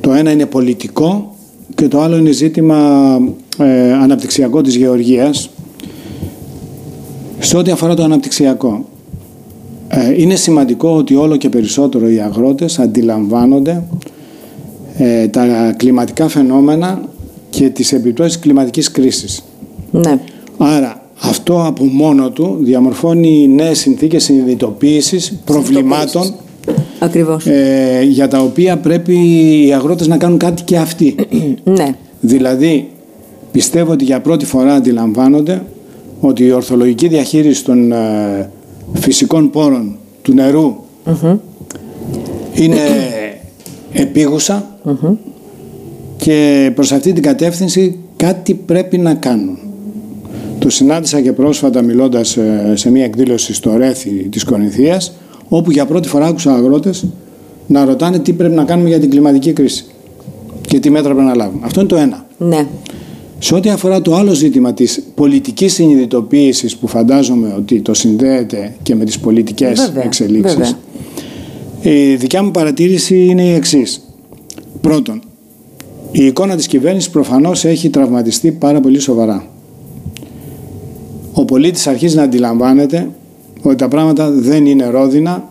[0.00, 1.34] Το ένα είναι πολιτικό
[1.74, 3.18] και το άλλο είναι ζήτημα
[3.58, 5.50] ε, αναπτυξιακό της γεωργίας.
[7.38, 8.84] Σε ό,τι αφορά το αναπτυξιακό,
[9.88, 13.82] ε, είναι σημαντικό ότι όλο και περισσότερο οι αγρότες αντιλαμβάνονται
[14.98, 17.02] ε, τα κλιματικά φαινόμενα
[17.50, 19.42] και τις επιπτώσεις κλιματικής κρίσης.
[19.90, 20.18] Ναι.
[20.58, 26.34] Άρα αυτό από μόνο του διαμορφώνει νέες συνθήκες συνειδητοποίησης προβλημάτων
[26.98, 27.46] Ακριβώς.
[27.46, 29.14] Ε, για τα οποία πρέπει
[29.66, 31.14] οι αγρότες να κάνουν κάτι και αυτοί.
[31.64, 31.96] ναι.
[32.20, 32.90] Δηλαδή
[33.52, 35.62] πιστεύω ότι για πρώτη φορά αντιλαμβάνονται
[36.20, 38.50] ότι η ορθολογική διαχείριση των ε,
[38.92, 40.76] φυσικών πόρων του νερου
[42.54, 42.80] είναι
[43.92, 44.78] επίγουσα
[46.16, 49.58] και προς αυτή την κατεύθυνση κάτι πρέπει να κάνουν.
[50.58, 55.12] Το συνάντησα και πρόσφατα μιλώντας ε, σε μια εκδήλωση στο Ρέθι της Κορινθίας
[55.48, 57.06] όπου για πρώτη φορά άκουσα αγρότες
[57.66, 59.84] να ρωτάνε τι πρέπει να κάνουμε για την κλιματική κρίση
[60.60, 61.66] και τι μέτρα πρέπει να λάβουμε.
[61.66, 62.26] Αυτό είναι το ένα.
[62.38, 62.66] Ναι.
[63.38, 68.94] Σε ό,τι αφορά το άλλο ζήτημα της πολιτικής συνειδητοποίησης που φαντάζομαι ότι το συνδέεται και
[68.94, 70.56] με τις πολιτικές βέβαια, εξελίξεις
[71.82, 72.10] βέβαια.
[72.10, 74.00] η δικιά μου παρατήρηση είναι η εξής.
[74.80, 75.22] Πρώτον,
[76.10, 79.46] η εικόνα της κυβέρνησης προφανώς έχει τραυματιστεί πάρα πολύ σοβαρά.
[81.38, 83.10] Ο πολίτης αρχίζει να αντιλαμβάνεται
[83.62, 85.48] ότι τα πράγματα δεν είναι ρόδινα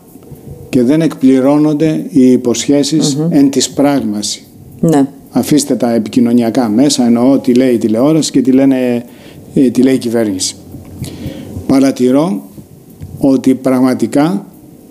[0.70, 3.28] και δεν εκπληρώνονται οι υποσχέσεις mm-hmm.
[3.30, 4.48] εν της πράγμασης.
[4.80, 5.08] Ναι.
[5.32, 9.06] Αφήστε τα επικοινωνιακά μέσα, εννοώ τι λέει η τηλεόραση και τι, λένε,
[9.54, 10.56] ε, τι λέει η κυβέρνηση.
[11.68, 12.42] Παρατηρώ
[13.20, 14.46] ότι πραγματικά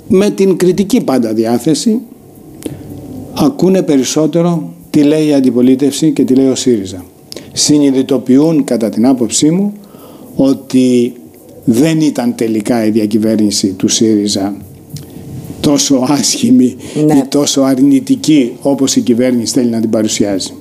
[0.09, 2.01] με την κριτική πάντα διάθεση
[3.35, 7.05] ακούνε περισσότερο τι λέει η αντιπολίτευση και τι λέει ο ΣΥΡΙΖΑ.
[7.53, 9.73] Συνειδητοποιούν κατά την άποψή μου
[10.37, 11.13] ότι
[11.65, 14.57] δεν ήταν τελικά η διακυβέρνηση του ΣΥΡΙΖΑ
[15.61, 17.15] τόσο άσχημη ναι.
[17.15, 20.53] ή τόσο αρνητική όπως η κυβέρνηση θέλει να την παρουσιάζει.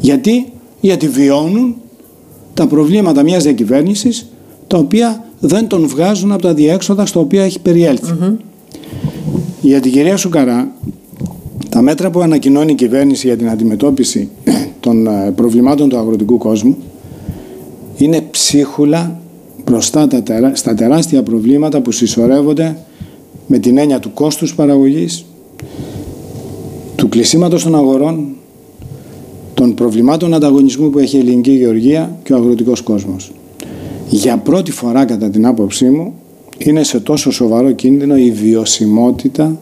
[0.00, 1.76] Γιατί, Γιατί βιώνουν
[2.54, 4.28] τα προβλήματα μιας διακυβέρνησης
[4.66, 7.60] τα οποία δεν τον βγάζουν από τα διέξοδα στο οποίο έχει
[9.60, 10.72] Για την κυρία Σουκαρά,
[11.68, 14.28] τα μέτρα που ανακοινώνει η κυβέρνηση για την αντιμετώπιση
[14.80, 16.76] των ε, προβλημάτων του αγροτικού κόσμου
[17.96, 19.20] είναι ψίχουλα
[19.64, 20.08] μπροστά
[20.52, 22.76] στα τεράστια προβλήματα που συσσωρεύονται
[23.46, 25.24] με την έννοια του κόστους παραγωγής,
[26.96, 28.26] του κλεισίματος των αγορών,
[29.54, 33.32] των προβλημάτων ανταγωνισμού που έχει η ελληνική γεωργία και ο αγροτικός κόσμος.
[34.08, 36.14] Για πρώτη φορά κατά την άποψή μου
[36.58, 39.58] είναι σε τόσο σοβαρό κίνδυνο η βιωσιμότητα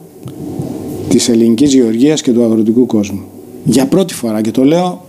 [1.09, 3.21] της ελληνικής γεωργίας και του αγροτικού κόσμου.
[3.63, 5.05] Για πρώτη φορά και το λέω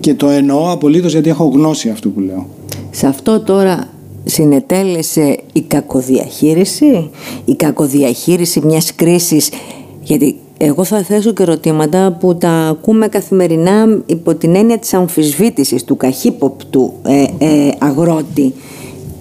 [0.00, 2.48] και το εννοώ απολύτως γιατί έχω γνώση αυτού που λέω.
[2.90, 3.88] Σε αυτό τώρα
[4.24, 7.10] συνετέλεσε η κακοδιαχείριση,
[7.44, 9.50] η κακοδιαχείριση μιας κρίσης,
[10.02, 15.84] γιατί εγώ θα θέσω και ερωτήματα που τα ακούμε καθημερινά υπό την έννοια της αμφισβήτησης
[15.84, 18.54] του καχύποπτου ε, ε, αγρότη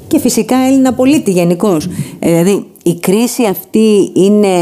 [0.08, 1.88] και φυσικά Έλληνα πολίτη γενικώς.
[2.20, 4.58] Ε, δηλαδή η κρίση αυτή είναι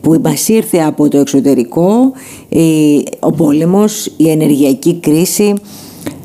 [0.00, 2.12] που μας ήρθε από το εξωτερικό,
[3.20, 5.54] ο πόλεμος, η ενεργειακή κρίση,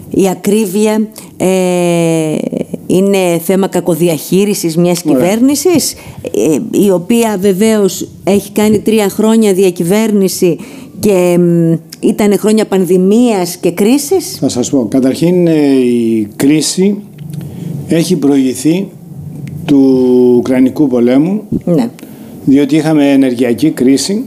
[0.09, 1.47] η ακρίβεια, ε,
[2.71, 5.19] η είναι θέμα κακοδιαχείρισης μιας Ωραία.
[5.19, 5.93] κυβέρνησης
[6.35, 10.57] ε, η οποία βεβαίως έχει κάνει τρία χρόνια διακυβέρνηση
[10.99, 14.37] και μ, ήταν χρόνια πανδημίας και κρίσης.
[14.39, 14.85] Θα σας πω.
[14.89, 16.97] Καταρχήν ε, η κρίση
[17.87, 18.87] έχει προηγηθεί
[19.65, 19.79] του
[20.37, 21.89] Ουκρανικού πολέμου Ναι.
[22.45, 24.23] διότι είχαμε ενεργειακή κρίση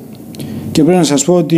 [0.73, 1.57] και πρέπει να σας πω ότι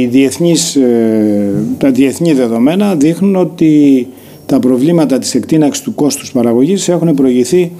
[0.00, 4.06] οι διεθνείς, ε, τα διεθνή δεδομένα δείχνουν ότι
[4.48, 7.72] τα προβλήματα της εκτείναξης του κόστους παραγωγής έχουν προηγηθεί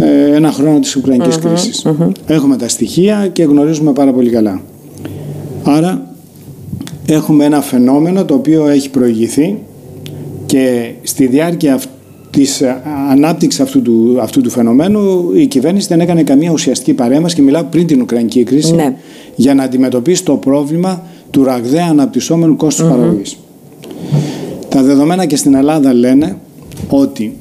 [0.00, 1.86] ε, ένα χρόνο της ουκρανικης κρίσης.
[2.26, 4.60] Έχουμε τα στοιχεία και γνωρίζουμε πάρα πολύ καλά.
[5.64, 6.14] Άρα
[7.06, 9.58] έχουμε ένα φαινόμενο το οποίο έχει προηγηθεί
[10.46, 11.88] και στη διάρκεια αυ-
[12.30, 17.34] της ε, ανάπτυξης αυτού του, αυτού του φαινομένου η κυβέρνηση δεν έκανε καμία ουσιαστική παρέμβαση
[17.34, 18.96] και μιλάω πριν την Ουκρανική κρίση Ναι.
[19.36, 23.36] για να αντιμετωπίσει το πρόβλημα του ραγδαία αναπτυσσόμενου κόστους παραγωγής.
[24.72, 26.36] Τα δεδομένα και στην Ελλάδα λένε
[26.88, 27.36] ότι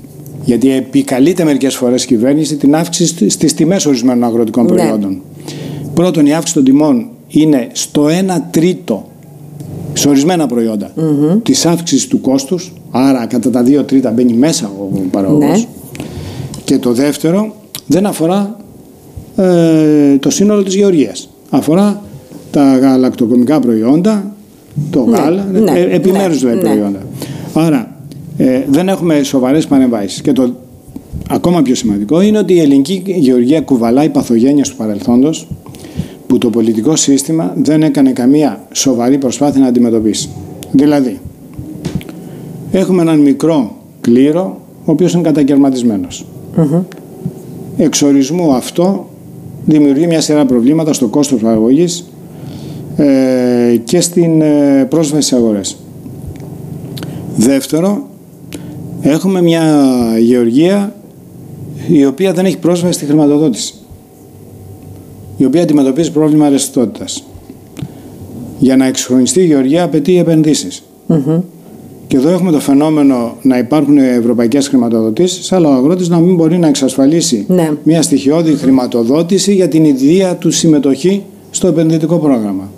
[0.45, 4.69] γιατί επικαλείται μερικές φορές η κυβέρνηση την αύξηση στις τιμές ορισμένων αγροτικών Ναι.
[4.71, 5.21] προϊόντων.
[5.93, 9.05] Πρώτον, η αύξηση των τιμών είναι στο 1 τρίτο
[9.93, 10.91] σε ορισμένα προϊόντα
[11.43, 15.59] της αύξησης του κόστους, άρα κατά τα 2 τρίτα μπαίνει μέσα ο παραγωγός.
[15.59, 16.03] Ναι.
[16.63, 17.55] Και το δεύτερο
[17.87, 18.57] δεν αφορά
[19.35, 21.29] ε, το σύνολο της γεωργίας.
[21.49, 22.01] Αφορά
[22.51, 24.31] τα γαλακτοκομικά προϊόντα,
[24.89, 26.73] το Ναι, γάλα, ναι, ε, επιμέρους ναι, δηλαδή ναι.
[26.73, 26.99] προϊόντα.
[27.53, 27.95] Άρα
[28.37, 30.21] ε, δεν έχουμε σοβαρές παρεμβάσεις.
[30.21, 30.53] Και το
[31.29, 35.47] ακόμα πιο σημαντικό είναι ότι η ελληνική γεωργία κουβαλάει παθογένειες του παρελθόντος
[36.27, 40.29] που το πολιτικό σύστημα δεν έκανε καμία σοβαρή προσπάθεια να αντιμετωπίσει.
[40.71, 41.19] Δηλαδή,
[42.71, 46.25] έχουμε έναν μικρό κλήρο ο οποίος είναι κατακαιρματισμένος.
[47.77, 49.09] Εξορισμού αυτό
[49.65, 52.09] δημιουργεί μια σειρά προβλήματα στο κόστος παραγωγής
[52.95, 55.77] ε, και στην ε, πρόσβαση στις αγορές.
[57.43, 58.07] Δεύτερο,
[59.01, 59.63] έχουμε μια
[60.19, 60.95] γεωργία
[61.87, 63.73] η οποία δεν έχει πρόσβαση στη χρηματοδότηση
[65.37, 67.23] η οποία αντιμετωπίζει πρόβλημα ρευστότητας.
[68.59, 70.83] Για να εξυγχρονιστεί η γεωργία απαιτεί επενδύσεις.
[72.07, 76.57] Και εδώ έχουμε το φαινόμενο να υπάρχουν ευρωπαϊκές χρηματοδοτήσεις, αλλά ο αγρότης να μην μπορεί
[76.57, 77.71] να εξασφαλίσει Ναι.
[77.83, 82.69] μια στοιχειώδη χρηματοδότηση για την ιδία του συμμετοχή στο επενδυτικό πρόγραμμα.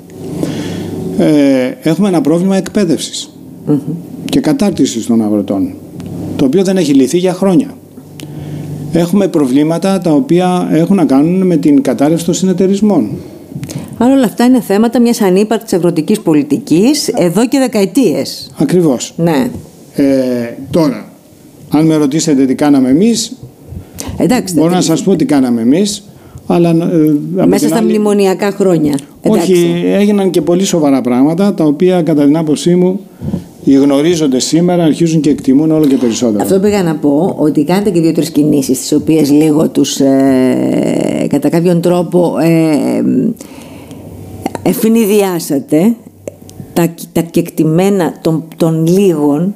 [1.18, 3.30] Ε, έχουμε ένα πρόβλημα εκπαίδευσης
[4.30, 5.74] και κατάρτισης των αγροτών,
[6.36, 7.68] το οποίο δεν έχει λυθεί για χρόνια.
[8.94, 13.10] Έχουμε προβλήματα τα οποία έχουν να κάνουν με την κατάρρευση των συνεταιρισμών.
[13.98, 18.52] Άρα όλα αυτά είναι θέματα μιας ανύπαρκτης αγροτικής πολιτικής εδώ και δεκαετίες.
[18.58, 19.14] Ακριβώς.
[19.18, 19.48] Ναι.
[19.96, 20.04] Ε,
[20.72, 21.06] τώρα,
[21.70, 23.36] αν με ρωτήσετε τι κάναμε εμείς,
[24.18, 26.04] Εντάξει, μπορώ δεν- να σας πω τι κάναμε εμείς,
[26.48, 26.70] αλλά...
[26.70, 26.74] ε,
[27.38, 28.94] από μέσα την στα άλλη- μνημονιακά χρόνια.
[29.22, 29.52] Εντάξει.
[29.52, 33.00] Όχι, έγιναν και πολύ σοβαρά πράγματα, τα οποία κατά την άποψή μου
[33.64, 36.44] οι γνωρίζοντες σήμερα αρχίζουν και εκτιμούν όλο και περισσότερο.
[36.44, 41.50] Αυτό πήγα να πω ότι κάνετε και δύο-τρεις κινήσεις τις οποίες λίγο τους ε, κατά
[41.50, 43.04] κάποιον τρόπο ε,
[44.64, 45.96] ευνηδιάσατε
[46.74, 49.54] τα, τα κεκτημένα των, των λίγων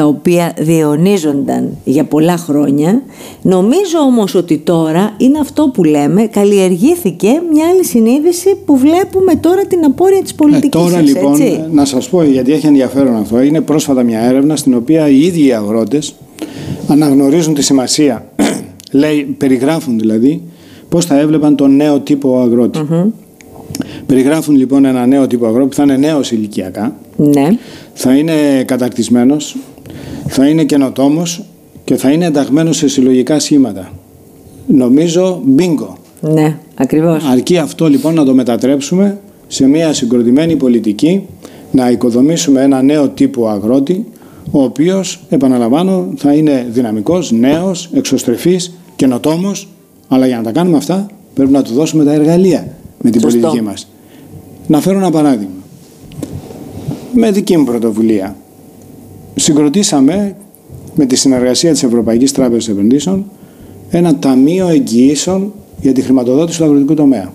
[0.00, 3.02] τα οποία διαιωνίζονταν για πολλά χρόνια.
[3.42, 9.64] Νομίζω όμως ότι τώρα είναι αυτό που λέμε, καλλιεργήθηκε μια άλλη συνείδηση που βλέπουμε τώρα
[9.66, 11.64] την απόρρια της Ε, πολιτικής τώρα σας, λοιπόν, έτσι.
[11.72, 15.46] να σας πω γιατί έχει ενδιαφέρον αυτό, είναι πρόσφατα μια έρευνα στην οποία οι ίδιοι
[15.46, 16.14] οι αγρότες
[16.88, 18.24] αναγνωρίζουν τη σημασία,
[18.92, 20.42] λέει, περιγράφουν δηλαδή,
[20.88, 22.78] πώς θα έβλεπαν τον νέο τύπο αγρότη.
[24.06, 27.48] Περιγράφουν λοιπόν ένα νέο τύπο αγρότη που θα είναι νέος ηλικιακά, Ναι.
[27.94, 28.32] θα είναι
[28.66, 29.56] κατακτισμένος,
[30.32, 31.42] θα είναι καινοτόμος
[31.84, 33.92] και θα είναι ενταγμένος σε συλλογικά σχήματα.
[34.66, 35.96] Νομίζω μπίνγκο.
[36.20, 37.24] Ναι, ακριβώς.
[37.24, 41.26] Αρκεί αυτό λοιπόν να το μετατρέψουμε σε μια συγκροτημένη πολιτική,
[41.70, 44.06] να οικοδομήσουμε ένα νέο τύπο αγρότη,
[44.50, 49.68] ο οποίος, επαναλαμβάνω, θα είναι δυναμικός, νέος, εξωστρεφής, καινοτόμος,
[50.08, 52.68] αλλά για να τα κάνουμε αυτά πρέπει να του δώσουμε τα εργαλεία
[53.02, 53.38] με την Σωστό.
[53.38, 53.88] πολιτική μας.
[54.66, 55.54] Να φέρω ένα παράδειγμα.
[57.12, 58.36] Με δική μου πρωτοβουλία.
[59.34, 60.36] Συγκροτήσαμε
[60.94, 63.24] με τη συνεργασία της Ευρωπαϊκής Τράπεζας Επενδύσεων
[63.90, 67.32] ένα ταμείο εγγυήσεων για τη χρηματοδότηση του αγροτικού τομέα.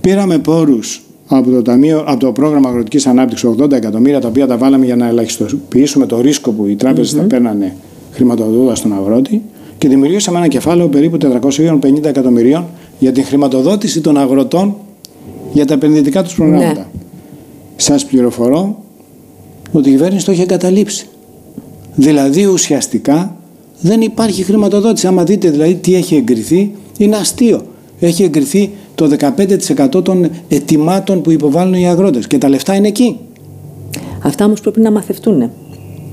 [0.00, 4.56] Πήραμε πόρους από το, ταμείο, από το πρόγραμμα αγροτικής ανάπτυξης 80 εκατομμύρια τα οποία τα
[4.56, 7.76] βάλαμε για να ελαχιστοποιήσουμε το ρίσκο που οι τράπεζες θα παίρνανε
[8.12, 9.42] χρηματοδοτώντας τον αγρότη
[9.78, 12.66] και δημιουργήσαμε ένα κεφάλαιο περίπου 450 εκατομμυρίων
[12.98, 14.76] για την χρηματοδότηση των αγροτών
[15.52, 16.80] για τα επενδυτικά τους προγράμματα.
[16.80, 17.00] Ναι.
[17.76, 18.82] Σας πληροφορώ
[19.72, 21.06] ότι η κυβέρνηση το έχει εγκαταλείψει.
[21.94, 23.36] Δηλαδή ουσιαστικά
[23.80, 25.06] δεν υπάρχει χρηματοδότηση.
[25.06, 27.62] Άμα δείτε δηλαδή τι έχει εγκριθεί, είναι αστείο.
[28.00, 29.10] Έχει εγκριθεί το
[29.98, 33.16] 15% των ετοιμάτων που υποβάλλουν οι αγρότες και τα λεφτά είναι εκεί.
[34.22, 35.50] Αυτά όμως πρέπει να μαθευτούν.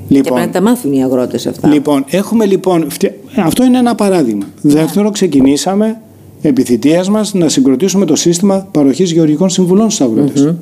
[0.07, 1.67] Λοιπόν, και πρέπει να τα μάθουν οι αγρότες αυτά.
[1.67, 2.87] Λοιπόν, έχουμε λοιπόν,
[3.35, 4.45] αυτό είναι ένα παράδειγμα.
[4.61, 6.01] Δεύτερο, ξεκινήσαμε
[6.41, 10.53] επιθυτείας μας να συγκροτήσουμε το σύστημα παροχής γεωργικών συμβουλών στους αγρότες.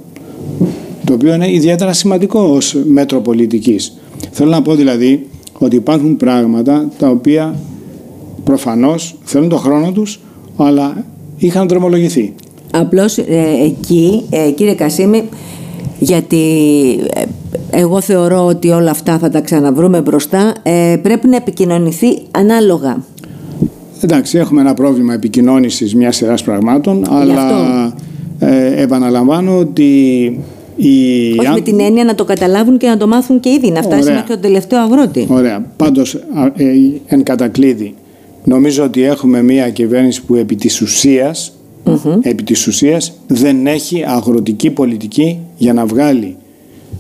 [1.06, 3.98] Το οποίο είναι ιδιαίτερα σημαντικό ως μέτρο πολιτικής.
[4.32, 7.56] Θέλω να πω δηλαδή ότι υπάρχουν πράγματα τα οποία
[8.44, 10.20] προφανώς θέλουν τον χρόνο τους
[10.58, 11.06] αλλά
[11.38, 12.34] είχαν δρομολογηθεί.
[12.72, 15.24] Απλώς ε, εκεί, ε, κύριε Κασίμη,
[16.00, 16.46] γιατί
[17.14, 17.24] ε,
[17.72, 23.04] εγώ θεωρώ ότι όλα αυτά θα τα ξαναβρούμε μπροστά, ε, πρέπει να επικοινωνηθεί ανάλογα.
[24.02, 27.48] Εντάξει, έχουμε ένα πρόβλημα επικοινώνησης μιας σειράς πραγμάτων, αλλά
[28.40, 30.40] ε, επαναλαμβάνω ότι
[30.76, 31.32] η...
[31.40, 34.12] Όχι με την έννοια να το καταλάβουν και να το μάθουν και ήδη, να φτάσει
[34.12, 35.28] μέχρι τον τελευταίο αγρότη.
[35.30, 35.66] Ωραία.
[35.78, 36.14] Πάντως,
[36.56, 36.66] ε,
[37.08, 37.96] εν κατακλείδη,
[38.44, 41.54] νομίζω ότι έχουμε μια κυβέρνηση που επί της ουσίας,
[42.22, 46.36] επί της ουσίας δεν έχει αγροτική πολιτική για να βγάλει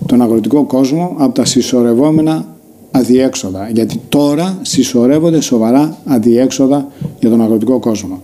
[0.06, 2.46] τον αγροτικό κόσμο από τα συσσωρευόμενα
[2.92, 3.70] αδιέξοδα.
[3.74, 6.88] Γιατί τώρα συσσωρεύονται σοβαρά αδιέξοδα
[7.20, 8.22] για τον αγροτικό κόσμο.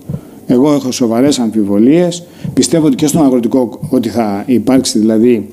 [0.51, 2.23] Εγώ έχω σοβαρές αμφιβολίες.
[2.53, 5.49] Πιστεύω ότι και στον αγροτικό ότι θα υπάρξει δηλαδή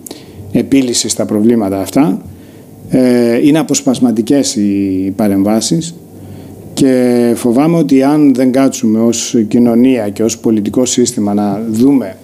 [0.52, 2.20] επίλυση στα προβλήματα αυτά.
[2.90, 5.94] Ε, είναι αποσπασματικές οι παρεμβάσεις
[6.74, 12.16] και φοβάμαι ότι αν δεν κάτσουμε ως κοινωνία και ως πολιτικό σύστημα να δούμε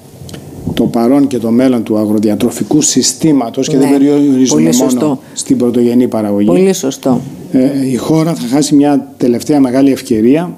[0.75, 6.09] το παρόν και το μέλλον του αγροδιατροφικού συστήματος και δεν ναι, περιορίζουμε μόνο στην πρωτογενή
[6.09, 6.47] παραγωγή.
[6.47, 7.21] Πολύ σωστό.
[7.53, 10.57] Ε, η χώρα θα χάσει μια τελευταία μεγάλη ευκαιρία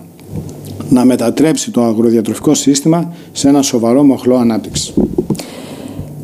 [0.88, 4.92] να μετατρέψει το αγροδιατροφικό σύστημα σε ένα σοβαρό μοχλό ανάπτυξης.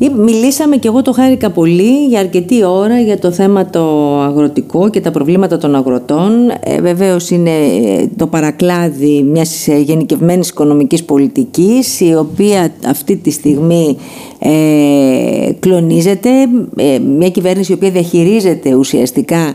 [0.09, 3.81] Μιλήσαμε και εγώ το χάρηκα πολύ για αρκετή ώρα για το θέμα το
[4.21, 6.31] αγροτικό και τα προβλήματα των αγροτών.
[6.63, 13.31] Ε, βεβαίως είναι ε, το παρακλάδι μιας ε, γενικευμένης οικονομικής πολιτικής η οποία αυτή τη
[13.31, 13.97] στιγμή
[14.39, 16.29] ε, κλονίζεται.
[16.75, 19.53] Ε, μια κυβέρνηση η οποία διαχειρίζεται ουσιαστικά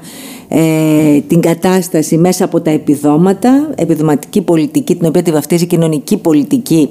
[1.26, 6.88] την κατάσταση μέσα από τα επιδόματα, επιδοματική πολιτική την οποία τη βαφτίζει κοινωνική πολιτική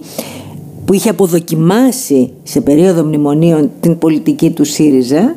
[0.86, 5.36] που είχε αποδοκιμάσει σε περίοδο μνημονίων την πολιτική του ΣΥΡΙΖΑ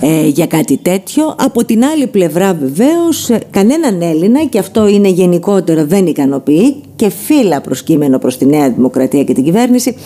[0.00, 1.34] ε, για κάτι τέτοιο.
[1.38, 7.10] Από την άλλη πλευρά βεβαίως ε, κανέναν Έλληνα και αυτό είναι γενικότερο δεν ικανοποιεί και
[7.10, 9.96] φύλλα προσκύμενο προς τη Νέα Δημοκρατία και την κυβέρνηση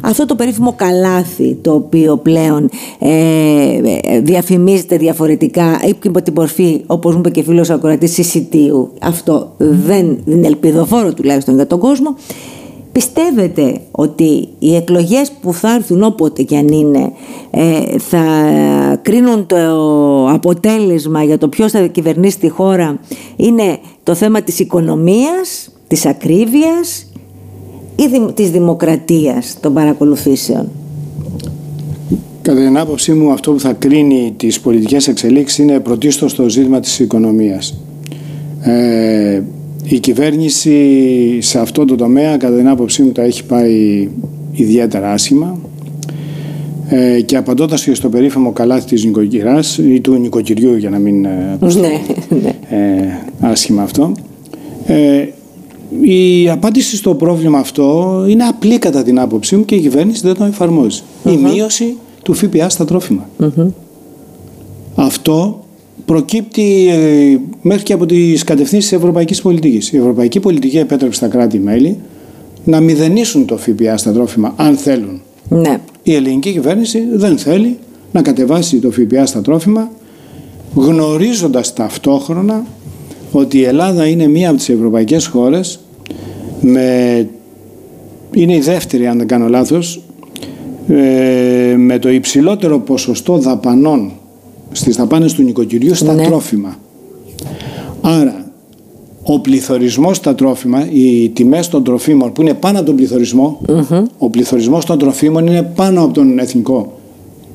[0.00, 7.18] αυτό το περίφημο καλάθι το οποίο πλέον ε, διαφημίζεται διαφορετικά υπό την μορφή όπως μου
[7.18, 12.16] είπε και φίλος ακροατής συσιτίου αυτό δεν είναι ελπιδοφόρο τουλάχιστον για τον κόσμο
[12.92, 17.12] Πιστεύετε ότι οι εκλογές που θα έρθουν όποτε και αν είναι
[17.50, 18.24] ε, θα
[19.02, 19.56] κρίνουν το
[20.28, 22.98] αποτέλεσμα για το ποιος θα κυβερνήσει τη χώρα;
[23.36, 27.12] Είναι το θέμα της οικονομίας, της ακρίβειας
[27.96, 30.68] ή της δημοκρατίας των παρακολουθήσεων;
[32.42, 36.80] Κατά την άποψή μου αυτό που θα κρίνει τις πολιτικές εξελίξεις είναι πρωτίστως το ζήτημα
[36.80, 37.80] της οικονομίας.
[38.60, 39.42] Ε,
[39.84, 44.08] η κυβέρνηση σε αυτό το τομέα κατά την άποψή μου τα έχει πάει
[44.52, 45.58] ιδιαίτερα άσχημα
[46.88, 51.24] ε, και απαντώντας και στο περίφημο καλάθι της νοικοκυράς ή του νοικοκυριού για να μην
[51.24, 52.00] ε, ναι,
[52.42, 52.52] ναι.
[52.70, 53.04] Ε,
[53.40, 54.12] άσχημα αυτό
[54.86, 55.26] ε,
[56.00, 60.34] η απάντηση στο πρόβλημα αυτό είναι απλή κατά την άποψή μου και η κυβέρνηση δεν
[60.34, 61.02] το εφαρμόζει.
[61.24, 63.28] Η μείωση του ΦΠΑ στα τροφιμα
[64.94, 65.64] Αυτό
[66.04, 69.92] προκύπτει ε, μέχρι και από τις κατευθύνσεις της ευρωπαϊκής πολιτικής.
[69.92, 71.98] Η ευρωπαϊκή πολιτική επέτρεψε στα κράτη-μέλη
[72.64, 75.20] να μηδενίσουν το ΦΠΑ στα τρόφιμα, αν θέλουν.
[75.48, 75.78] Ναι.
[76.02, 77.78] Η ελληνική κυβέρνηση δεν θέλει
[78.12, 79.90] να κατεβάσει το ΦΠΑ στα τρόφιμα,
[80.74, 82.64] γνωρίζοντας ταυτόχρονα
[83.32, 85.80] ότι η Ελλάδα είναι μία από τις ευρωπαϊκές χώρες
[86.60, 87.28] με...
[88.32, 90.02] είναι η δεύτερη αν δεν κάνω λάθος
[90.88, 94.12] ε, με το υψηλότερο ποσοστό δαπανών
[94.72, 96.22] στις δαπάνες του νοικοκυριού στα ναι.
[96.22, 96.76] τρόφιμα.
[98.00, 98.50] Άρα,
[99.22, 103.60] ο πληθωρισμός στα τρόφιμα, οι τιμές των τροφίμων που είναι πάνω από τον πληθωρισμό,
[104.18, 106.92] ο πληθωρισμός των τροφίμων είναι πάνω από τον εθνικό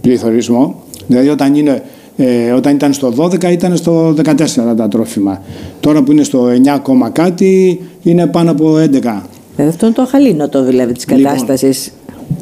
[0.01, 0.83] πληθωρισμό.
[1.07, 1.83] Δηλαδή όταν, είναι,
[2.17, 5.41] ε, όταν ήταν στο 12 ήταν στο 14 τα τρόφιμα.
[5.79, 9.21] Τώρα που είναι στο 9, κάτι είναι πάνω από 11.
[9.57, 11.91] Ε, αυτό είναι το αχαλήνοτο δηλαδή της λοιπόν, κατάστασης.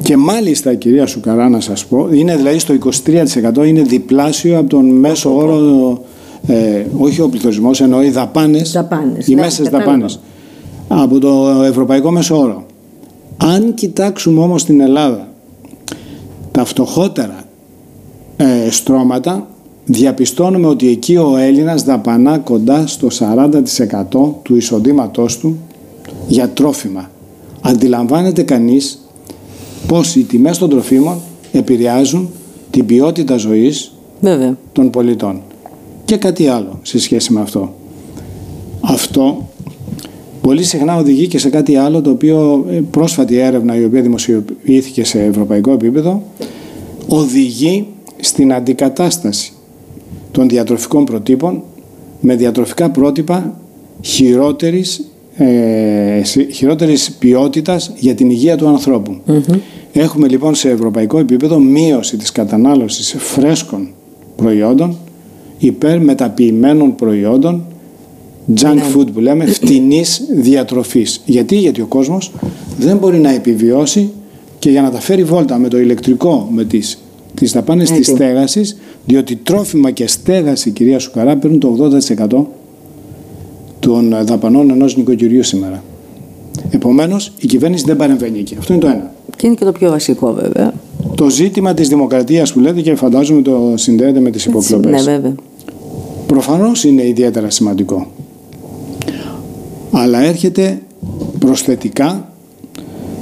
[0.02, 4.86] Και μάλιστα, κυρία Σουκαρά, να σας πω, είναι δηλαδή στο 23% είναι διπλάσιο από τον
[4.86, 6.00] μέσο όρο,
[6.46, 10.20] ε, όχι ο πληθωρισμός, ενώ οι δαπάνες, δαπάνες οι ναι, μέσες δαπάνες,
[10.88, 12.66] από το ευρωπαϊκό μέσο όρο.
[13.36, 15.28] Αν κοιτάξουμε όμως την Ελλάδα,
[16.50, 17.44] τα φτωχότερα
[18.36, 19.46] ε, στρώματα,
[19.84, 23.52] διαπιστώνουμε ότι εκεί ο Έλληνας δαπανά κοντά στο 40%
[24.42, 25.58] του εισοδήματός του
[26.26, 27.10] για τρόφιμα.
[27.60, 29.05] Αντιλαμβάνεται κανείς
[29.86, 31.20] πώς οι τιμές των τροφίμων
[31.52, 32.30] επηρεάζουν
[32.70, 33.92] την ποιότητα ζωής
[34.72, 35.40] των πολιτών.
[36.04, 37.74] Και κάτι άλλο σε σχέση με αυτό.
[38.80, 39.48] Αυτό
[40.40, 45.04] πολύ συχνά οδηγεί και σε κάτι άλλο το οποίο ε, πρόσφατη έρευνα η οποία δημοσιοποιήθηκε
[45.04, 46.22] σε ευρωπαϊκό επίπεδο
[47.08, 47.86] οδηγεί
[48.20, 49.52] στην αντικατάσταση
[50.30, 51.62] των διατροφικών προτύπων
[52.20, 53.60] με διατροφικά πρότυπα
[54.00, 55.04] χειρότερης,
[55.36, 56.22] ε,
[56.52, 59.16] χειρότερης ποιότητας για την υγεία του ανθρώπου.
[59.98, 63.88] Έχουμε λοιπόν σε ευρωπαϊκό επίπεδο μείωση της κατανάλωσης φρέσκων
[64.36, 64.96] προϊόντων
[65.58, 67.64] υπέρ μεταποιημένων προϊόντων
[68.54, 68.82] junk ναι.
[68.94, 71.22] food που λέμε φτηνής διατροφής.
[71.24, 72.32] Γιατί, γιατί ο κόσμος
[72.78, 74.10] δεν μπορεί να επιβιώσει
[74.58, 76.98] και για να τα φέρει βόλτα με το ηλεκτρικό, με τις,
[77.34, 78.76] τις δαπάνες της στέγασης,
[79.06, 81.90] διότι τρόφιμα και στέγαση, κυρία Σουκαρά, παίρνουν το
[82.28, 82.44] 80%
[83.78, 85.82] των δαπανών ενός νοικοκυριού σήμερα.
[86.70, 88.56] Επομένως, η κυβέρνηση δεν παρεμβαίνει εκεί.
[88.58, 89.14] Αυτό είναι το ένα.
[89.36, 90.72] Και είναι και το πιο βασικό βέβαια.
[91.14, 94.90] Το ζήτημα της δημοκρατίας που λέτε και φαντάζομαι το συνδέεται με τις υποκλοπές.
[94.90, 95.34] Ναι, βέβαια.
[96.26, 98.06] Προφανώς είναι ιδιαίτερα σημαντικό.
[99.90, 100.82] Αλλά έρχεται
[101.38, 102.32] προσθετικά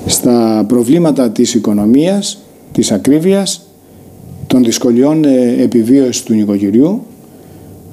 [0.07, 2.39] στα προβλήματα της οικονομίας,
[2.73, 3.67] της ακρίβειας,
[4.47, 7.03] των δυσκολιών ε, επιβίωσης του νοικοκυριού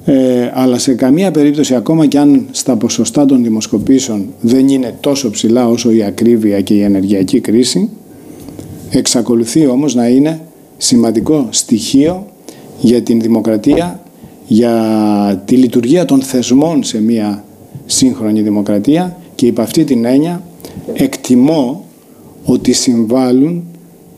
[0.04, 5.30] ε, αλλά σε καμία περίπτωση ακόμα και αν στα ποσοστά των δημοσκοπήσεων δεν είναι τόσο
[5.30, 7.88] ψηλά όσο η ακρίβεια και η ενεργειακή κρίση
[8.92, 10.40] εξακολουθεί όμως να είναι
[10.76, 12.26] σημαντικό στοιχείο
[12.80, 14.02] για την δημοκρατία,
[14.46, 17.44] για τη λειτουργία των θεσμών σε μια
[17.86, 20.42] σύγχρονη δημοκρατία και υπ' αυτή την έννοια
[20.92, 21.84] εκτιμώ
[22.44, 23.64] ότι συμβάλλουν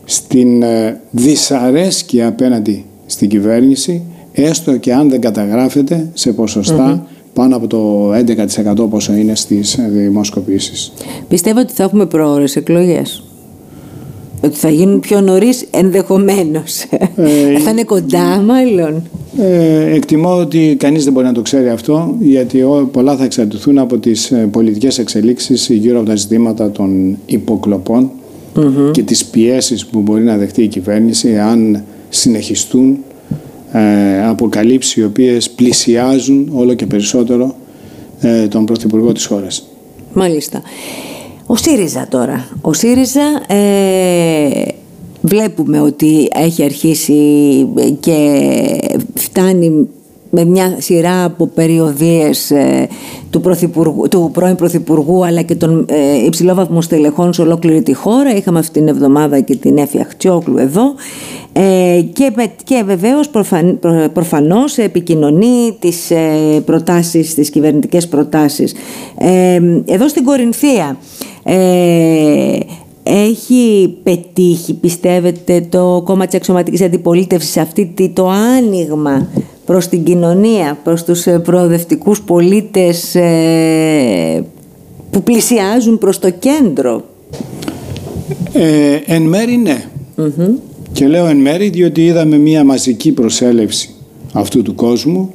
[0.04, 4.02] στην ε, δυσαρέσκεια απέναντι στην κυβέρνηση
[4.32, 10.92] έστω και αν δεν καταγράφεται σε ποσοστα πάνω από το 11% πόσο είναι στις δημοσκοπήσεις.
[11.28, 13.22] Πιστεύω ότι θα έχουμε προώρες εκλογές.
[14.44, 16.82] Ότι θα γίνουν πιο νωρίς ενδεχομένως.
[17.16, 19.02] Ε, θα είναι κοντά, μάλλον.
[19.38, 23.98] Ε, εκτιμώ ότι κανείς δεν μπορεί να το ξέρει αυτό, γιατί πολλά θα εξαρτηθούν από
[23.98, 28.10] τις ε, πολιτικές εξελίξεις γύρω από τα ζητήματα των υποκλοπων
[28.90, 32.98] και τις πιέσεις που μπορεί να δεχτεί η κυβέρνηση αν συνεχιστούν
[33.72, 37.54] ε, αποκαλύψεις οι οποίες πλησιάζουν όλο και περισσότερο
[38.20, 39.68] ε, τον Πρωθυπουργό της χώρας.
[40.12, 40.62] Μάλιστα.
[41.46, 42.48] Ο ΣΥΡΙΖΑ τώρα.
[42.60, 44.64] Ο ΣΥΡΙΖΑ ε,
[45.20, 47.14] βλέπουμε ότι έχει αρχίσει
[48.00, 48.40] και
[49.14, 49.88] φτάνει
[50.34, 52.88] με μια σειρά από περιοδίες ε,
[53.30, 53.42] του,
[54.10, 58.36] του πρώην Πρωθυπουργού αλλά και των ε, υψηλόβαθμων στελεχών σε ολόκληρη τη χώρα.
[58.36, 60.94] Είχαμε αυτή την εβδομάδα και την Έφη Χτσιόκλου εδώ
[61.52, 62.32] ε, και,
[62.64, 63.78] και βεβαίως προφαν,
[64.12, 68.74] προφανώς επικοινωνεί τις ε, προτάσεις, τις κυβερνητικές προτάσεις.
[69.18, 70.96] Ε, εδώ στην Κορινθία
[71.42, 72.58] ε,
[73.02, 79.28] έχει πετύχει πιστεύετε το κόμμα της αξιωματικής αντιπολίτευσης αυτή το άνοιγμα
[79.66, 84.44] προς την κοινωνία, προς τους ε, προοδευτικούς πολίτες ε,
[85.10, 87.04] που πλησιάζουν προς το κέντρο.
[88.52, 89.84] Ε, εν μέρη ναι.
[90.92, 93.90] Και λέω εν μέρη διότι είδαμε μια μαζική προσέλευση
[94.32, 95.34] αυτού του κόσμου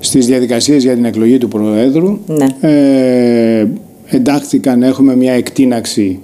[0.00, 2.18] στις διαδικασίες για την εκλογή του Προέδρου.
[2.26, 2.46] Ναι.
[2.60, 3.66] Ε,
[4.06, 6.20] εντάχθηκαν, έχουμε μια εκτίναξη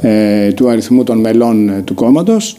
[0.00, 2.56] ε, του αριθμού των μελών του κόμματος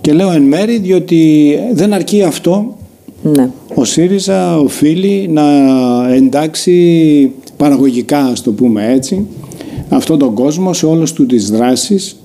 [0.00, 2.76] και λέω εν μέρη διότι δεν αρκεί αυτό
[3.22, 3.50] ναι.
[3.74, 5.42] Ο ΣΥΡΙΖΑ οφείλει να
[6.12, 9.26] εντάξει παραγωγικά, ας το πούμε έτσι,
[9.88, 12.16] αυτόν τον κόσμο σε όλες του τις δράσεις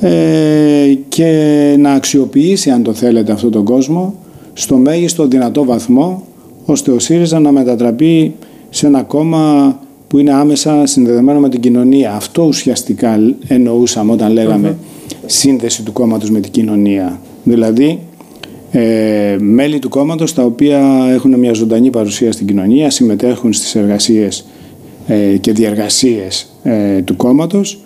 [0.00, 4.14] ε, και να αξιοποιήσει, αν το θέλετε, αυτόν τον κόσμο
[4.52, 6.22] στο μέγιστο δυνατό βαθμό,
[6.64, 8.34] ώστε ο ΣΥΡΙΖΑ να μετατραπεί
[8.70, 9.78] σε ένα κόμμα
[10.08, 12.12] που είναι άμεσα συνδεδεμένο με την κοινωνία.
[12.14, 14.76] Αυτό ουσιαστικά εννοούσαμε όταν
[15.26, 17.20] σύνδεση του κόμματος με την κοινωνία.
[17.44, 17.98] Δηλαδή,
[18.76, 24.46] ε, μέλη του κόμματος τα οποία έχουν μια ζωντανή παρουσία στην κοινωνία, συμμετέχουν στις εργασίες
[25.06, 27.78] ε, και διεργασίες ε, του κόμματος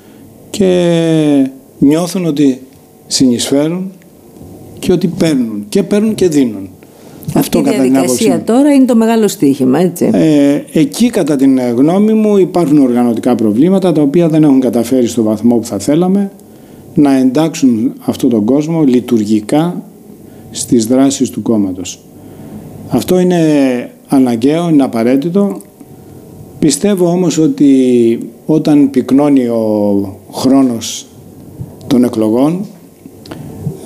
[0.51, 2.61] και νιώθουν ότι
[3.07, 3.91] συνεισφέρουν
[4.79, 6.69] και ότι παίρνουν και παίρνουν και δίνουν.
[7.35, 10.11] Αυτό η διαδικασία τώρα είναι το μεγάλο στοίχημα, έτσι.
[10.13, 15.23] Ε, εκεί κατά την γνώμη μου υπάρχουν οργανωτικά προβλήματα τα οποία δεν έχουν καταφέρει στο
[15.23, 16.31] βαθμό που θα θέλαμε
[16.95, 19.83] να εντάξουν αυτόν τον κόσμο λειτουργικά
[20.51, 22.01] στις δράσεις του κόμματος.
[22.89, 23.41] Αυτό είναι
[24.09, 25.61] αναγκαίο, είναι απαραίτητο.
[26.59, 31.07] Πιστεύω όμως ότι όταν πυκνώνει ο χρόνος
[31.87, 32.67] των εκλογών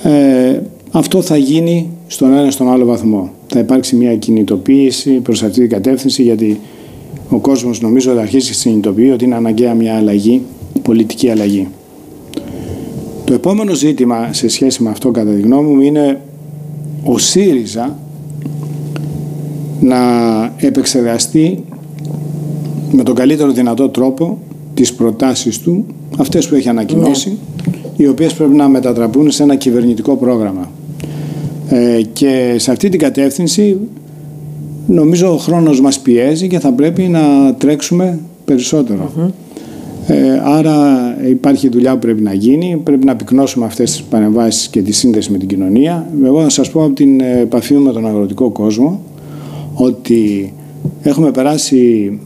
[0.03, 0.61] ε,
[0.91, 3.31] αυτό θα γίνει στον ένα στον άλλο βαθμό.
[3.47, 6.61] Θα υπάρξει μια κινητοποίηση προς αυτή την κατεύθυνση γιατί
[7.31, 10.43] ο κόσμος νομίζω θα αρχίσει να συνειδητοποιεί ότι είναι αναγκαία μια αλλαγή,
[10.83, 11.69] πολιτική αλλαγή.
[13.25, 16.21] Το επόμενο ζήτημα σε σχέση με αυτό κατά τη γνώμη μου είναι
[17.05, 17.99] ο ΣΥΡΙΖΑ
[19.81, 19.99] να
[20.57, 21.65] επεξεργαστεί
[22.93, 24.39] με τον καλύτερο δυνατό τρόπο
[24.75, 25.87] τις προτάσεις του,
[26.19, 27.71] αυτές που έχει ανακοινώσει, ναι.
[27.97, 30.71] οι οποίες πρέπει να μετατραπούν σε ένα κυβερνητικό πρόγραμμα.
[31.69, 33.77] Ε, και σε αυτή την κατεύθυνση
[34.87, 38.19] νομίζω ο χρόνος μας πιέζει και θα πρέπει να τρέξουμε
[40.13, 44.83] Ε, άρα υπάρχει δουλειά που πρέπει να γίνει, πρέπει να πυκνώσουμε αυτές τις παρεμβάσεις και
[44.83, 46.07] τη σύνδεση με την κοινωνία.
[46.25, 49.01] Εγώ θα σας πω από την επαφή μου με τον αγροτικό κόσμο
[49.75, 50.53] ότι
[51.03, 52.19] έχουμε περάσει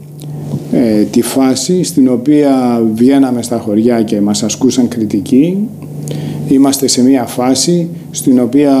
[0.71, 5.57] ε, τη φάση στην οποία βγαίναμε στα χωριά και μας ασκούσαν κριτική.
[6.47, 8.73] Είμαστε σε μια φάση στην οποία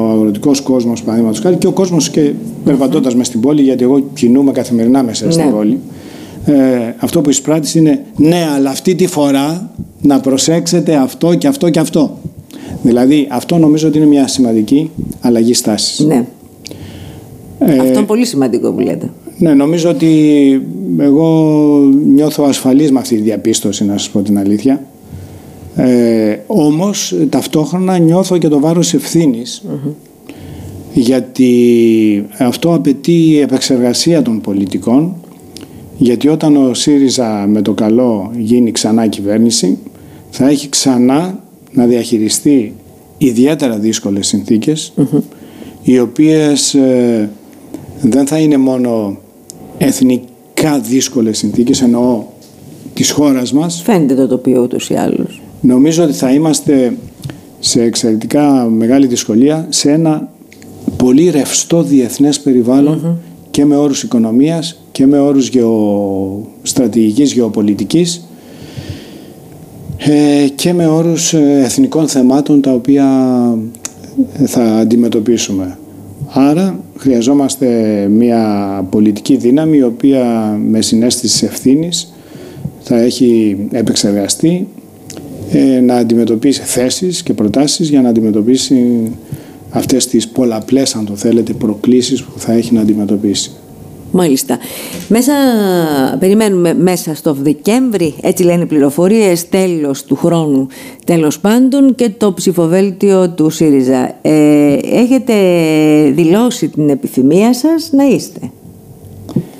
[0.00, 2.32] ο αγροτικός κόσμος, παραδείγματος χάρη, και ο κόσμος και
[2.64, 5.50] περπατώντας μέσα στην πόλη, γιατί εγώ κινούμαι καθημερινά μέσα στην ναι.
[5.50, 5.78] πόλη,
[6.44, 9.70] ε, αυτό που εισπράττει είναι ναι, αλλά αυτή τη φορά
[10.00, 12.18] να προσέξετε αυτό και αυτό και αυτό.
[12.82, 14.90] Δηλαδή, αυτό νομίζω ότι είναι μια σημαντική
[15.20, 15.98] αλλαγή στάσης.
[15.98, 16.24] Ναι.
[17.58, 19.10] Ε, αυτό είναι πολύ σημαντικό που λέτε.
[19.38, 20.62] Ναι, νομίζω ότι
[20.98, 24.82] εγώ νιώθω ασφαλής με αυτή τη διαπίστωση, να σας πω την αλήθεια.
[25.76, 28.94] Ε, όμως, ταυτόχρονα νιώθω και το βάρος
[30.94, 35.14] γιατί αυτό απαιτεί επεξεργασία των πολιτικών,
[36.02, 39.78] γιατί όταν ο ΣΥΡΙΖΑ με το καλό γίνει ξανά κυβέρνηση,
[40.30, 41.38] θα έχει ξανά
[41.72, 42.74] να διαχειριστεί
[43.18, 44.26] ιδιαίτερα δύσκολες
[45.82, 47.30] οι οποίες ε,
[48.00, 49.18] δεν θα είναι μόνο
[49.78, 52.22] εθνικά δύσκολες συνθήκες, εννοώ
[52.94, 53.82] της χώρας μας.
[53.82, 55.40] Φαίνεται το τοπίο ούτως ή άλλως.
[55.60, 56.96] Νομίζω ότι θα είμαστε
[57.58, 60.28] σε εξαιρετικά μεγάλη δυσκολία σε ένα
[60.96, 62.40] πολύ ρευστό διεθνές
[63.52, 68.28] και με όρους οικονομίας και με όρους γεωστρατηγικής, γεωπολιτικής
[69.96, 73.06] ε, και με όρους ε, εθνικών θεμάτων τα οποία
[74.44, 75.78] θα αντιμετωπίσουμε.
[76.26, 77.66] Άρα χρειαζόμαστε
[78.10, 80.24] μια πολιτική δύναμη η οποία
[80.66, 82.12] με συνέστηση ευθύνης
[82.80, 84.68] θα έχει επεξεργαστεί
[85.52, 89.10] ε, να αντιμετωπίσει θέσεις και προτάσεις για να αντιμετωπίσει
[89.72, 93.50] αυτές τις πολλαπλές αν το θέλετε προκλήσεις που θα έχει να αντιμετωπίσει.
[94.12, 94.58] Μάλιστα.
[95.08, 95.32] Μέσα,
[96.18, 100.66] περιμένουμε μέσα στο Δεκέμβρη, έτσι λένε οι πληροφορίες, τέλος του χρόνου,
[101.04, 104.18] τέλος πάντων και το ψηφοβέλτιο του ΣΥΡΙΖΑ.
[104.22, 105.34] Ε, έχετε
[106.14, 108.40] δηλώσει την επιθυμία σας να είστε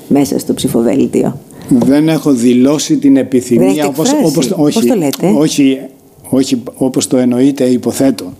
[0.07, 1.39] μέσα στο ψηφοβέλτιο;
[1.69, 5.79] Δεν έχω δηλώσει την επιθυμία όπως, όπως, όχι, Πώς το λέτε; Όχι,
[6.29, 8.33] όχι όπως το εννοείτε υποθέτω.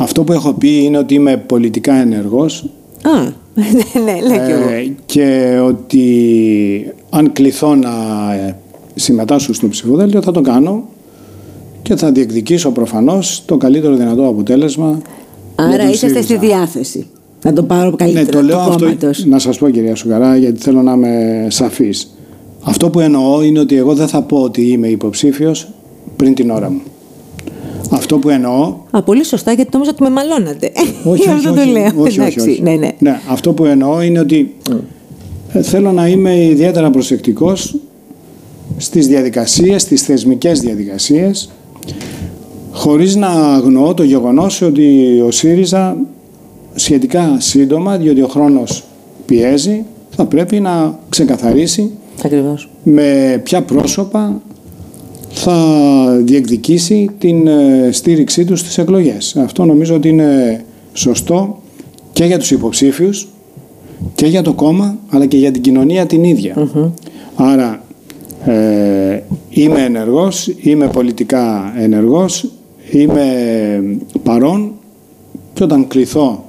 [0.00, 2.64] Αυτό που έχω πει είναι ότι είμαι πολιτικά ενεργός.
[3.02, 3.10] Α.
[3.54, 4.68] ναι, ναι, λέω και εγώ.
[4.68, 7.90] Ε, και ότι αν κληθώ να
[8.94, 10.84] συμμετάσχω στο ψηφοδέλτιο θα το κάνω
[11.82, 15.02] και θα διεκδικήσω προφανώς το καλύτερο δυνατό αποτέλεσμα.
[15.54, 17.06] Άρα είσαστε στη διάθεση.
[17.42, 18.24] Να το πάρω καλύτερα.
[18.24, 18.86] Ναι, το λέω αυτό
[19.26, 22.14] να σας πω κυρία Σουκαρά γιατί θέλω να είμαι σαφής.
[22.62, 25.68] Αυτό που εννοώ είναι ότι εγώ δεν θα πω ότι είμαι υποψήφιος
[26.16, 26.80] πριν την ώρα μου.
[27.90, 28.74] Αυτό που εννοώ.
[28.90, 30.72] Α, πολύ σωστά, γιατί νόμιζα ότι με μαλώνατε.
[31.04, 31.92] Όχι, όχι, όχι, το λέω.
[31.96, 32.60] όχι, όχι, όχι.
[32.62, 32.90] Ναι, ναι.
[32.98, 34.54] ναι, αυτό που εννοώ είναι ότι
[35.52, 37.76] ε, θέλω να είμαι ιδιαίτερα προσεκτικός
[38.76, 41.50] στις διαδικασίες, στις θεσμικές διαδικασίες,
[42.72, 45.96] χωρίς να αγνοώ το γεγονός ότι ο ΣΥΡΙΖΑ
[46.74, 48.84] σχετικά σύντομα, διότι ο χρόνος
[49.26, 51.90] πιέζει, θα πρέπει να ξεκαθαρίσει
[52.24, 52.70] Ακριβώς.
[52.82, 54.42] με ποια πρόσωπα
[55.30, 59.36] θα διεκδικήσει την ε, στήριξή του στις εκλογές.
[59.36, 61.58] Αυτό νομίζω ότι είναι σωστό
[62.12, 63.28] και για τους υποψήφιους
[64.14, 66.68] και για το κόμμα αλλά και για την κοινωνία την ίδια.
[67.34, 67.84] Άρα
[68.44, 72.50] ε, είμαι ενεργός, είμαι πολιτικά ενεργός,
[72.90, 73.24] είμαι
[74.22, 74.72] παρόν
[75.52, 76.44] και όταν κληθώ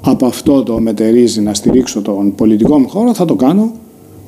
[0.00, 3.72] από αυτό το μετερίζει να στηρίξω τον πολιτικό μου χώρο θα το κάνω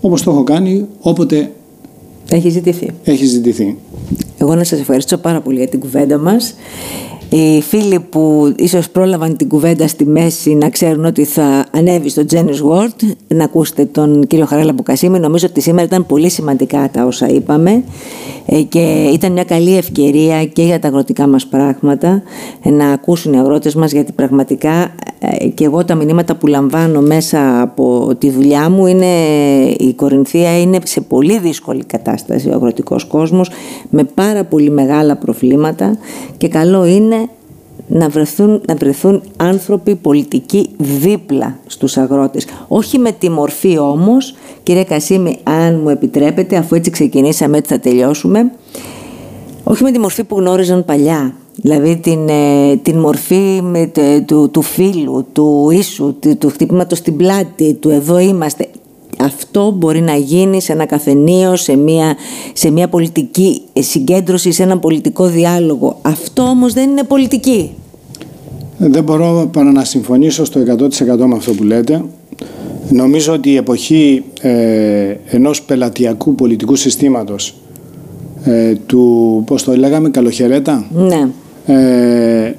[0.00, 1.52] όπως το έχω κάνει όποτε
[2.28, 2.90] έχει ζητηθεί.
[3.04, 3.76] Έχει ζητηθεί.
[4.38, 6.54] Εγώ να σας ευχαριστώ πάρα πολύ για την κουβέντα μας.
[7.30, 12.22] Οι φίλοι που ίσως πρόλαβαν την κουβέντα στη μέση να ξέρουν ότι θα ανέβει στο
[12.30, 15.18] Genius World να ακούσετε τον κύριο Χαράλα Μπουκασίμη.
[15.18, 17.84] Νομίζω ότι σήμερα ήταν πολύ σημαντικά τα όσα είπαμε
[18.46, 22.22] ε, και ήταν μια καλή ευκαιρία και για τα αγροτικά μας πράγματα
[22.62, 27.00] ε, να ακούσουν οι αγρότες μας γιατί πραγματικά ε, και εγώ τα μηνύματα που λαμβάνω
[27.00, 29.06] μέσα από τη δουλειά μου είναι
[29.78, 33.50] η Κορινθία είναι σε πολύ δύσκολη κατάσταση ο αγροτικός κόσμος
[33.90, 35.98] με πάρα πολύ μεγάλα προβλήματα
[36.36, 37.15] και καλό είναι
[37.86, 42.46] να βρεθούν, να βρεθούν άνθρωποι πολιτικοί δίπλα στους αγρότες.
[42.68, 47.80] Όχι με τη μορφή όμως, κύριε Κασίμη, αν μου επιτρέπετε, αφού έτσι ξεκινήσαμε, έτσι θα
[47.80, 48.52] τελειώσουμε,
[49.64, 53.92] όχι με τη μορφή που γνώριζαν παλιά Δηλαδή την, ε, την μορφή με,
[54.26, 58.68] του, του φίλου, του ίσου, του, του χτυπήματος στην πλάτη, του εδώ είμαστε.
[59.26, 62.16] Αυτό μπορεί να γίνει σε ένα καφενείο, σε μια,
[62.52, 65.98] σε μια πολιτική συγκέντρωση, σε ένα πολιτικό διάλογο.
[66.02, 67.70] Αυτό όμως δεν είναι πολιτική.
[68.78, 72.04] Δεν μπορώ παρά να συμφωνήσω στο 100% με αυτό που λέτε.
[72.90, 77.54] Νομίζω ότι η εποχή ε, ενός πελατειακού πολιτικού συστήματος
[78.44, 80.86] ε, του, πώς το λέγαμε, καλοχαιρέτα.
[80.92, 81.28] Ναι.
[81.66, 82.54] Ε,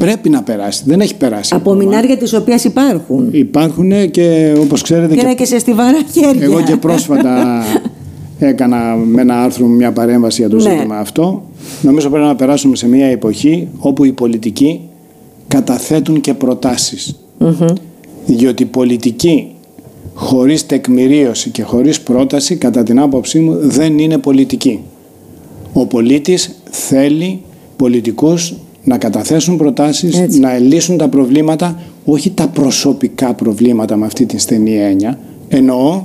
[0.00, 0.82] πρέπει να περάσει.
[0.86, 1.54] Δεν έχει περάσει.
[1.54, 3.28] Από μινάρια τις οποίες υπάρχουν.
[3.32, 5.14] Υπάρχουν και όπως ξέρετε...
[5.14, 6.44] Και, και, και σε στιβαρά χέρια.
[6.44, 7.62] Εγώ και πρόσφατα
[8.38, 10.70] έκανα με ένα άρθρο μια παρέμβαση για το ναι.
[10.70, 11.42] ζήτημα αυτό.
[11.82, 14.80] Νομίζω πρέπει να περάσουμε σε μια εποχή όπου οι πολιτικοί
[15.48, 17.16] καταθέτουν και προτάσεις.
[17.40, 17.72] Mm-hmm.
[18.26, 19.54] Διότι πολιτική
[20.14, 24.80] χωρίς τεκμηρίωση και χωρίς πρόταση κατά την άποψή μου δεν είναι πολιτική.
[25.72, 27.40] Ο πολίτης θέλει
[27.76, 34.38] πολιτικούς να καταθέσουν προτάσεις, να λύσουν τα προβλήματα, όχι τα προσωπικά προβλήματα με αυτή την
[34.38, 35.18] στενή έννοια,
[35.48, 36.02] εννοώ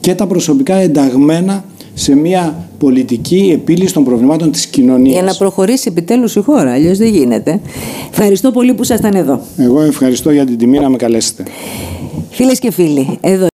[0.00, 1.64] και τα προσωπικά ενταγμένα
[1.94, 5.14] σε μια πολιτική επίλυση των προβλημάτων της κοινωνίας.
[5.14, 7.60] Για να προχωρήσει επιτέλους η χώρα, αλλιώς δεν γίνεται.
[8.10, 9.40] Ευχαριστώ πολύ που ήσασταν εδώ.
[9.56, 11.42] Εγώ ευχαριστώ για την τιμή να με καλέσετε.
[12.30, 13.49] Φίλες και φίλοι, εδώ